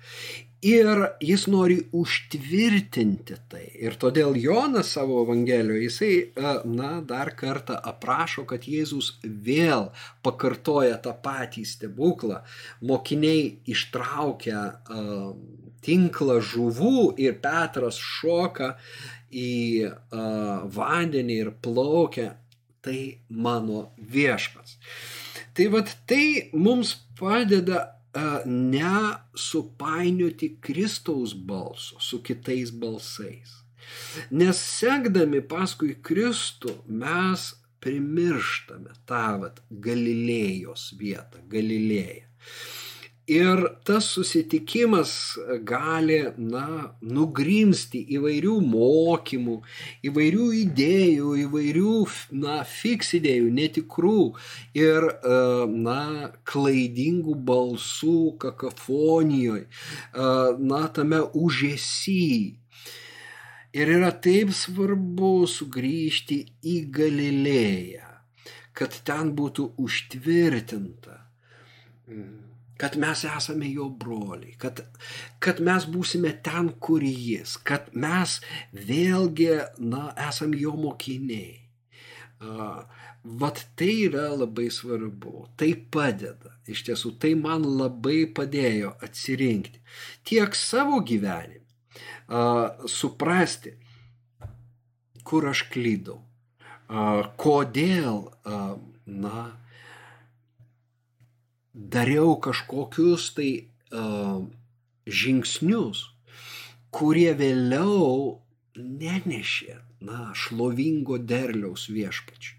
Ir 0.60 1.06
jis 1.24 1.46
nori 1.48 1.78
užtvirtinti 1.96 3.38
tai. 3.48 3.64
Ir 3.80 3.96
todėl 4.00 4.36
Jonas 4.36 4.90
savo 4.92 5.22
Evangelijoje, 5.24 5.86
jisai, 5.86 6.12
e, 6.20 6.56
na, 6.68 6.90
dar 7.00 7.32
kartą 7.40 7.78
aprašo, 7.92 8.44
kad 8.48 8.68
Jėzus 8.68 9.14
vėl 9.24 9.88
pakartoja 10.24 10.98
tą 11.00 11.14
patį 11.24 11.64
stebuklą. 11.64 12.42
Mokiniai 12.84 13.46
ištraukia 13.72 14.66
uh, 14.68 15.32
tinklą 15.86 16.42
žuvų 16.44 17.14
ir 17.24 17.40
Petras 17.40 17.96
šoka 17.96 18.74
į 19.32 19.88
uh, 19.88 20.68
vandenį 20.76 21.40
ir 21.46 21.56
plaukia. 21.64 22.34
Tai 22.80 23.00
mano 23.28 23.90
viešpats. 24.00 24.78
Tai 25.60 25.68
vad 25.68 25.90
tai 26.08 26.48
mums 26.56 26.96
padeda 27.20 27.92
nesupainioti 28.48 30.56
Kristaus 30.64 31.36
balso 31.36 32.00
su 32.00 32.24
kitais 32.24 32.72
balsais. 32.72 33.60
Nes 34.32 34.56
sekdami 34.80 35.44
paskui 35.44 36.00
Kristų 36.00 36.80
mes 36.88 37.60
primirštame 37.84 38.96
tą 39.10 39.44
vat, 39.44 39.60
Galilėjos 39.70 40.96
vietą, 40.96 41.44
Galilėją. 41.52 42.24
Ir 43.30 43.60
tas 43.86 44.08
susitikimas 44.16 45.12
gali, 45.62 46.18
na, 46.42 46.96
nugrimsti 47.06 48.02
įvairių 48.18 48.56
mokymų, 48.66 49.58
įvairių 50.10 50.48
idėjų, 50.64 51.34
įvairių, 51.44 51.94
na, 52.42 52.56
fiks 52.66 53.14
idėjų, 53.20 53.52
netikrų 53.60 54.24
ir, 54.82 55.08
e, 55.12 55.36
na, 55.86 56.00
klaidingų 56.50 57.38
balsų 57.52 58.18
kakafonijoje, 58.42 59.68
na, 60.74 60.82
tame 60.98 61.22
užėsy. 61.30 62.58
Ir 63.78 63.96
yra 64.00 64.10
taip 64.26 64.58
svarbu 64.58 65.46
sugrįžti 65.46 66.42
į 66.66 66.78
Galilėją, 66.98 68.14
kad 68.74 69.04
ten 69.06 69.36
būtų 69.38 69.74
užtvirtinta. 69.86 71.26
Mm 72.10 72.49
kad 72.80 72.96
mes 72.98 73.26
esame 73.28 73.68
jo 73.74 73.90
broliai, 73.90 74.56
kad, 74.62 74.80
kad 75.44 75.60
mes 75.60 75.88
būsime 75.92 76.32
ten, 76.46 76.72
kur 76.80 77.04
jis, 77.04 77.58
kad 77.68 77.90
mes 77.92 78.38
vėlgi, 78.72 79.52
na, 79.84 80.10
esame 80.30 80.62
jo 80.62 80.78
mokiniai. 80.80 81.58
Uh, 82.40 82.86
vat 83.42 83.66
tai 83.76 83.92
yra 84.06 84.30
labai 84.32 84.70
svarbu, 84.72 85.50
tai 85.60 85.74
padeda, 85.92 86.54
iš 86.72 86.86
tiesų, 86.88 87.18
tai 87.20 87.34
man 87.36 87.68
labai 87.68 88.24
padėjo 88.32 88.94
atsirinkti 89.04 89.84
tiek 90.24 90.56
savo 90.56 91.02
gyvenime, 91.04 91.66
uh, 92.32 92.88
suprasti, 92.88 93.76
kur 95.28 95.52
aš 95.52 95.66
klydau, 95.74 96.22
uh, 96.88 97.28
kodėl, 97.36 98.30
na, 99.06 99.50
dariau 101.80 102.36
kažkokius 102.44 103.32
tai 103.38 103.52
uh, 103.96 104.44
žingsnius, 105.08 106.04
kurie 106.92 107.32
vėliau 107.38 108.40
nenešė, 108.76 109.80
na, 110.06 110.30
šlovingo 110.36 111.20
derliaus 111.20 111.88
viešpačiui. 111.92 112.58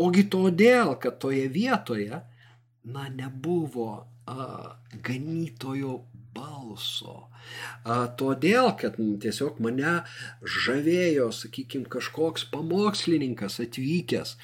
Ogi 0.00 0.24
todėl, 0.32 0.94
kad 1.02 1.18
toje 1.22 1.46
vietoje, 1.52 2.22
na, 2.84 3.08
nebuvo 3.12 3.88
a, 4.26 4.76
ganytojo 5.04 6.00
balso. 6.34 7.29
Todėl, 8.20 8.70
kad 8.80 8.98
tiesiog 9.22 9.60
mane 9.64 9.94
žavėjo, 10.44 11.30
sakykime, 11.34 11.88
kažkoks 11.90 12.46
pamokslininkas 12.52 13.60
atvykęs 13.64 14.36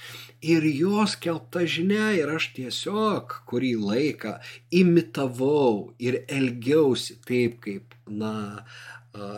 ir 0.54 0.66
jos 0.70 1.16
kelta 1.20 1.64
žinia 1.76 2.10
ir 2.18 2.32
aš 2.36 2.50
tiesiog 2.58 3.40
kurį 3.50 3.74
laiką 3.82 4.36
imitavau 4.82 5.94
ir 5.98 6.22
elgiausi 6.26 7.18
taip, 7.28 7.60
kaip, 7.64 7.96
na, 8.06 8.64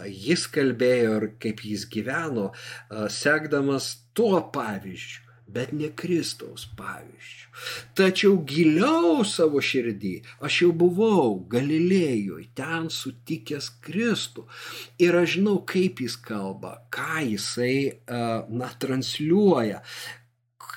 jis 0.08 0.48
kalbėjo 0.50 1.14
ir 1.20 1.30
kaip 1.42 1.64
jis 1.64 1.86
gyveno, 1.90 2.50
sekdamas 3.20 3.96
tuo 4.16 4.40
pavyzdžiu 4.54 5.27
bet 5.52 5.72
ne 5.72 5.88
Kristaus 5.96 6.66
pavyzdžių. 6.78 7.48
Tačiau 7.98 8.36
giliau 8.48 9.24
savo 9.26 9.62
širdį 9.64 10.14
aš 10.46 10.60
jau 10.62 10.70
buvau 10.82 11.38
Galilėjui, 11.50 12.50
ten 12.58 12.88
sutikęs 12.92 13.70
Kristų. 13.84 14.46
Ir 15.02 15.18
aš 15.18 15.38
žinau, 15.38 15.58
kaip 15.68 16.02
jis 16.04 16.18
kalba, 16.28 16.76
ką 16.94 17.24
jisai, 17.24 17.98
na, 18.08 18.70
transliuoja. 18.80 19.82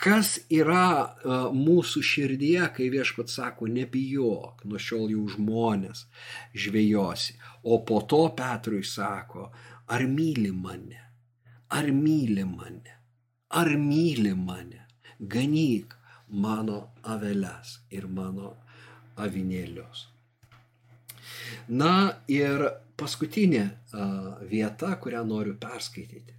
Kas 0.01 0.39
yra 0.49 1.13
mūsų 1.53 2.01
širdyje, 2.01 2.63
kai 2.73 2.87
viešpat 2.89 3.29
sako, 3.29 3.67
nebijok, 3.69 4.63
nuo 4.65 4.81
šiol 4.81 5.11
jau 5.13 5.27
žmonės 5.35 6.07
žvėjosi. 6.57 7.37
O 7.69 7.83
po 7.85 8.01
to 8.09 8.23
Petrui 8.37 8.81
sako, 8.87 9.51
ar 9.93 10.07
myli 10.09 10.49
mane, 10.55 11.03
ar 11.77 11.93
myli 11.93 12.47
mane 12.47 13.00
ar 13.51 13.69
myli 13.77 14.33
mane, 14.35 14.85
ganyk 15.19 15.95
mano 16.29 16.79
aveles 17.03 17.79
ir 17.91 18.07
mano 18.07 18.53
avinėlius. 19.19 20.07
Na 21.67 22.15
ir 22.31 22.63
paskutinė 22.95 23.63
vieta, 24.47 24.93
kurią 25.03 25.23
noriu 25.27 25.57
perskaityti, 25.59 26.37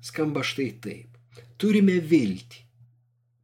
skamba 0.00 0.44
štai 0.46 0.68
taip. 0.84 1.18
Turime 1.58 1.98
viltį, 2.12 2.62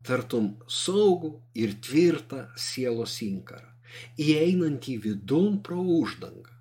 tartum 0.06 0.52
saugų 0.70 1.32
ir 1.58 1.74
tvirtą 1.82 2.44
sielos 2.58 3.16
inkarą, 3.26 3.72
įeinant 4.22 4.86
į 4.90 4.96
vidun 5.06 5.58
pro 5.66 5.82
uždangą, 5.98 6.54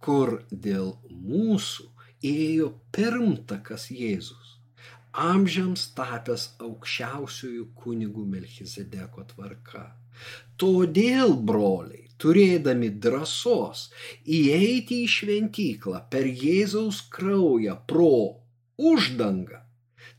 kur 0.00 0.38
dėl 0.50 0.94
mūsų 1.10 1.88
ėjo 2.24 2.72
pirmtakas 2.96 3.88
Jėzus 3.92 4.49
amžiams 5.12 5.88
tapęs 5.96 6.46
aukščiausiųjų 6.66 7.66
kunigų 7.82 8.26
Melchizedeko 8.34 9.24
tvarka. 9.32 9.84
Todėl, 10.60 11.34
broliai, 11.50 12.06
turėdami 12.20 12.90
drąsos 13.04 13.88
įeiti 14.38 15.02
į 15.04 15.12
šventyklą 15.14 16.02
per 16.12 16.28
Jėzaus 16.28 17.00
kraują 17.14 17.78
pro 17.88 18.12
uždangą, 18.76 19.62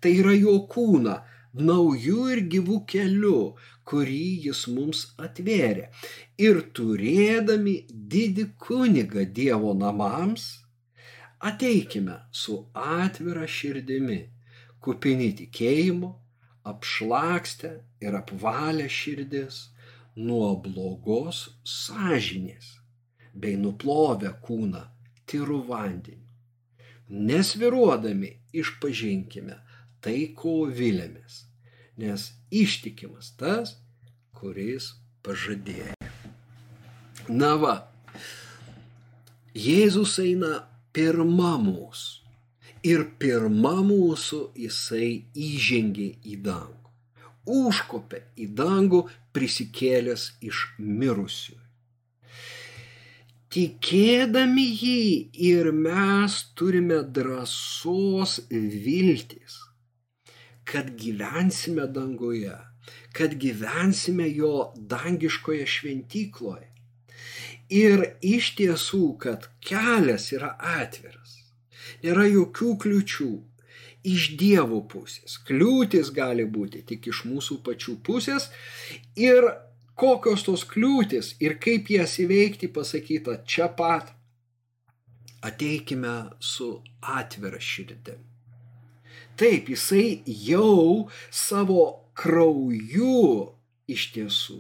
tai 0.01 0.15
yra 0.21 0.33
jo 0.37 0.57
kūną, 0.71 1.19
naujų 1.53 2.23
ir 2.35 2.41
gyvų 2.55 2.79
kelių, 2.89 3.39
kurį 3.85 4.25
jis 4.47 4.65
mums 4.71 5.03
atvėrė. 5.19 5.89
Ir 6.41 6.61
turėdami 6.77 7.75
didį 7.91 8.47
kunigą 8.65 9.25
Dievo 9.39 9.73
namams, 9.77 10.47
ateikime 11.39 12.21
su 12.31 12.57
atvira 12.73 13.47
širdimi, 13.47 14.21
kupini 14.81 15.29
tikėjimo, 15.37 16.11
apšlakstę 16.65 17.71
ir 18.01 18.17
apvalę 18.17 18.87
širdis 18.89 19.67
nuo 20.17 20.55
blogos 20.61 21.43
sąžinės, 21.65 22.77
bei 23.33 23.57
nuplovę 23.61 24.33
kūną 24.45 24.83
tyrų 25.29 25.61
vandenį. 25.69 26.27
Nesviruodami 27.11 28.31
išpažinkime 28.55 29.57
tai, 30.01 30.31
ko 30.35 30.65
vilėmės, 30.79 31.43
nes 32.01 32.31
ištikimas 32.49 33.33
tas, 33.39 33.75
kuris 34.37 34.93
pažadėjo. 35.25 35.97
Na 37.29 37.53
va, 37.61 37.75
Jėzus 39.51 40.15
eina 40.23 40.63
pirma 40.95 41.57
mūsų 41.61 42.20
ir 42.87 43.03
pirma 43.21 43.77
mūsų 43.85 44.41
jisai 44.57 45.09
įžengė 45.47 46.09
į 46.33 46.37
dangų. 46.45 46.77
Užkopė 47.51 48.21
į 48.37 48.47
dangų 48.57 49.01
prisikėlęs 49.33 50.27
iš 50.45 50.63
mirusių. 50.79 51.57
Tikėdami 53.51 54.63
jį 54.63 54.99
ir 55.51 55.71
mes 55.75 56.37
turime 56.55 57.01
drąsos 57.03 58.37
viltis, 58.51 59.57
kad 60.63 60.93
gyvensime 60.95 61.89
danguje, 61.91 62.55
kad 63.17 63.35
gyvensime 63.35 64.29
jo 64.31 64.71
dangiškoje 64.93 65.67
šventykloje. 65.67 66.69
Ir 67.71 68.01
iš 68.19 68.53
tiesų, 68.57 69.03
kad 69.23 69.45
kelias 69.63 70.31
yra 70.35 70.55
atviras, 70.79 71.20
nėra 72.03 72.27
jokių 72.29 72.75
kliučių 72.83 73.31
iš 74.07 74.31
Dievo 74.39 74.81
pusės. 74.89 75.37
Kliūtis 75.47 76.09
gali 76.15 76.45
būti 76.45 76.81
tik 76.87 77.11
iš 77.11 77.23
mūsų 77.29 77.61
pačių 77.65 77.97
pusės 78.05 78.49
ir 79.19 79.45
kokios 80.01 80.45
tos 80.47 80.65
kliūtis 80.65 81.35
ir 81.43 81.59
kaip 81.61 81.91
jas 81.93 82.17
įveikti 82.23 82.71
pasakyta 82.73 83.41
čia 83.45 83.69
pat. 83.77 84.13
Ateikime 85.41 86.37
su 86.37 86.75
atvira 87.01 87.57
širdim. 87.57 88.19
Taip, 89.37 89.71
jisai 89.73 90.21
jau 90.25 91.09
savo 91.33 92.11
krauju 92.13 93.47
iš 93.89 94.03
tiesų, 94.13 94.59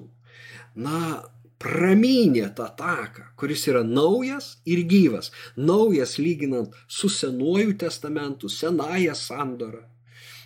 na, 0.81 1.21
pramynė 1.61 2.47
tą 2.57 2.67
taką, 2.77 3.27
kuris 3.37 3.67
yra 3.69 3.83
naujas 3.85 4.55
ir 4.65 4.83
gyvas. 4.89 5.29
Naujas 5.55 6.17
lyginant 6.17 6.73
su 6.87 7.09
Senuoju 7.09 7.77
testamentu, 7.83 8.49
Senąją 8.49 9.15
sandorą. 9.15 9.83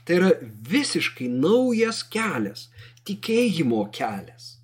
Tai 0.05 0.19
yra 0.19 0.31
visiškai 0.69 1.29
naujas 1.31 2.03
kelias, 2.13 2.67
tikėjimo 3.07 3.87
kelias. 3.95 4.59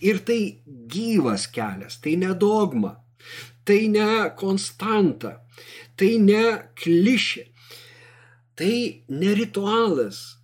Ir 0.00 0.22
tai 0.26 0.62
gyvas 0.90 1.46
kelias, 1.52 1.98
tai 2.02 2.16
ne 2.20 2.32
dogma, 2.34 2.96
tai 3.66 3.86
ne 3.92 4.30
konstanta, 4.38 5.36
tai 5.98 6.16
ne 6.22 6.44
klišė, 6.80 7.44
tai 8.56 8.72
ne 9.12 9.34
ritualas, 9.36 10.38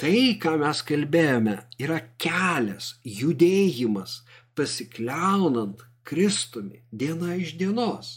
tai, 0.00 0.38
ką 0.40 0.56
mes 0.62 0.80
kalbėjome, 0.88 1.58
yra 1.82 2.00
kelias, 2.20 2.94
judėjimas, 3.04 4.22
pasikliaunant 4.60 5.80
Kristumi 6.04 6.82
diena 6.92 7.34
iš 7.34 7.56
dienos. 7.56 8.14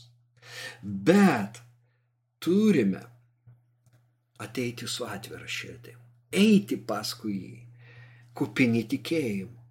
Bet 0.83 1.61
turime 2.43 3.03
ateiti 4.43 4.87
su 4.87 5.05
atvira 5.07 5.47
širdim, 5.47 5.99
eiti 6.31 6.77
paskui 6.87 7.35
jį, 7.37 7.59
kupini 8.35 8.83
tikėjimu 8.91 9.61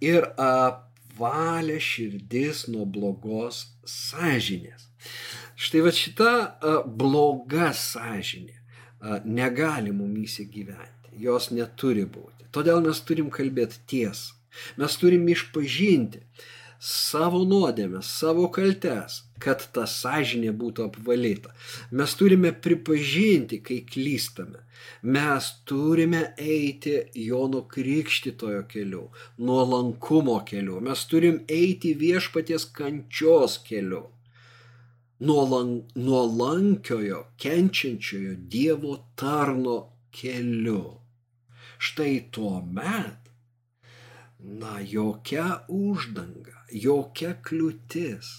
ir 0.00 0.28
apvalę 0.40 1.76
širdis 1.82 2.64
nuo 2.72 2.86
blogos 2.86 3.66
sąžinės. 3.84 4.86
Štai 5.58 5.82
va 5.84 5.92
šita 5.92 6.32
bloga 6.86 7.72
sąžinė 7.74 8.56
negali 9.26 9.92
mumyse 9.92 10.46
gyventi, 10.48 11.18
jos 11.20 11.50
neturi 11.52 12.06
būti. 12.06 12.48
Todėl 12.54 12.80
mes 12.86 13.02
turim 13.04 13.28
kalbėti 13.34 13.82
tiesą. 13.90 14.37
Mes 14.76 15.00
turim 15.00 15.28
išpažinti 15.28 16.24
savo 16.78 17.42
nuodėmės, 17.44 18.06
savo 18.20 18.48
kaltes, 18.54 19.22
kad 19.42 19.64
ta 19.74 19.84
sąžinė 19.90 20.52
būtų 20.60 20.84
apvalyta. 20.88 21.50
Mes 21.90 22.14
turime 22.18 22.52
pripažinti, 22.66 23.58
kai 23.62 23.80
klystame. 23.86 24.58
Mes 25.02 25.50
turime 25.66 26.34
eiti 26.38 27.10
Jono 27.18 27.64
Krikštitojo 27.70 28.62
keliu, 28.70 29.10
nuolankumo 29.38 30.40
keliu. 30.46 30.80
Mes 30.80 31.04
turim 31.10 31.42
eiti 31.48 31.94
viešpaties 31.98 32.64
kančios 32.78 33.58
keliu. 33.66 34.06
Nuolankiojo, 35.18 37.24
kenčiančiojo 37.42 38.36
Dievo 38.38 38.98
tarno 39.18 39.78
keliu. 40.14 40.94
Štai 41.78 42.30
tuo 42.30 42.62
met 42.62 43.17
na, 44.38 44.78
jokia 44.80 45.64
uždanga, 45.68 46.56
jokia 46.70 47.34
kliūtis 47.42 48.30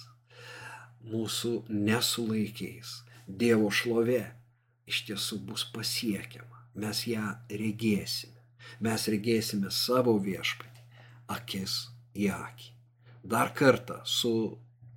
mūsų 1.10 1.54
nesulaikys. 1.70 3.00
Dievo 3.30 3.70
šlovė 3.70 4.24
iš 4.90 5.04
tiesų 5.10 5.40
bus 5.46 5.66
pasiekiama. 5.74 6.64
Mes 6.80 7.04
ją 7.10 7.36
regėsime. 7.52 8.38
Mes 8.86 9.06
regėsime 9.12 9.72
savo 9.74 10.16
viešpatį, 10.22 10.84
akis 11.36 11.76
į 12.16 12.30
akį. 12.34 12.70
Dar 13.30 13.52
kartą 13.54 14.00
su 14.06 14.32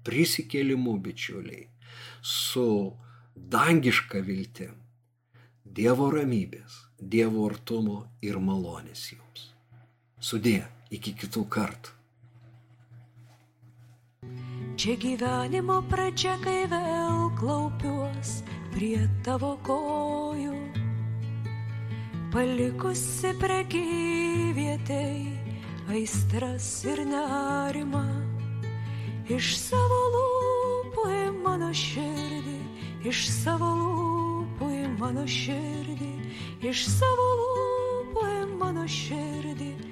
prisikėlimu, 0.06 0.94
bičiuliai, 1.02 1.66
su 2.22 2.68
dangiška 3.34 4.22
viltim, 4.24 4.78
Dievo 5.72 6.10
ramybės, 6.12 6.74
Dievo 7.00 7.46
artumo 7.48 8.02
ir 8.20 8.36
malonės 8.38 9.06
jums. 9.14 9.48
Sudė. 10.20 10.60
Iki 10.92 11.12
kitų 11.22 11.42
kartų. 11.48 11.92
Čia 14.76 14.96
gyvenimo 15.00 15.78
pradžia, 15.88 16.34
kai 16.42 16.66
vėl 16.68 17.30
klaupiuos 17.38 18.32
prie 18.74 18.98
tavo 19.24 19.54
kojų, 19.64 20.56
palikusi 22.32 23.32
prekyvietei 23.40 25.28
aistras 25.92 26.68
ir 26.88 27.04
nerimą, 27.08 28.04
iš 29.32 29.52
savo 29.60 30.00
lūpų 30.16 31.06
į 31.12 31.22
mano 31.44 31.70
širdį, 31.84 32.58
iš 33.12 33.22
savo 33.32 33.70
lūpų 33.80 34.72
į 34.82 34.84
mano 34.98 35.24
širdį, 35.38 36.12
iš 36.68 36.84
savo 36.98 37.30
lūpų 37.40 38.28
į 38.40 38.44
mano 38.58 38.88
širdį 38.88 39.91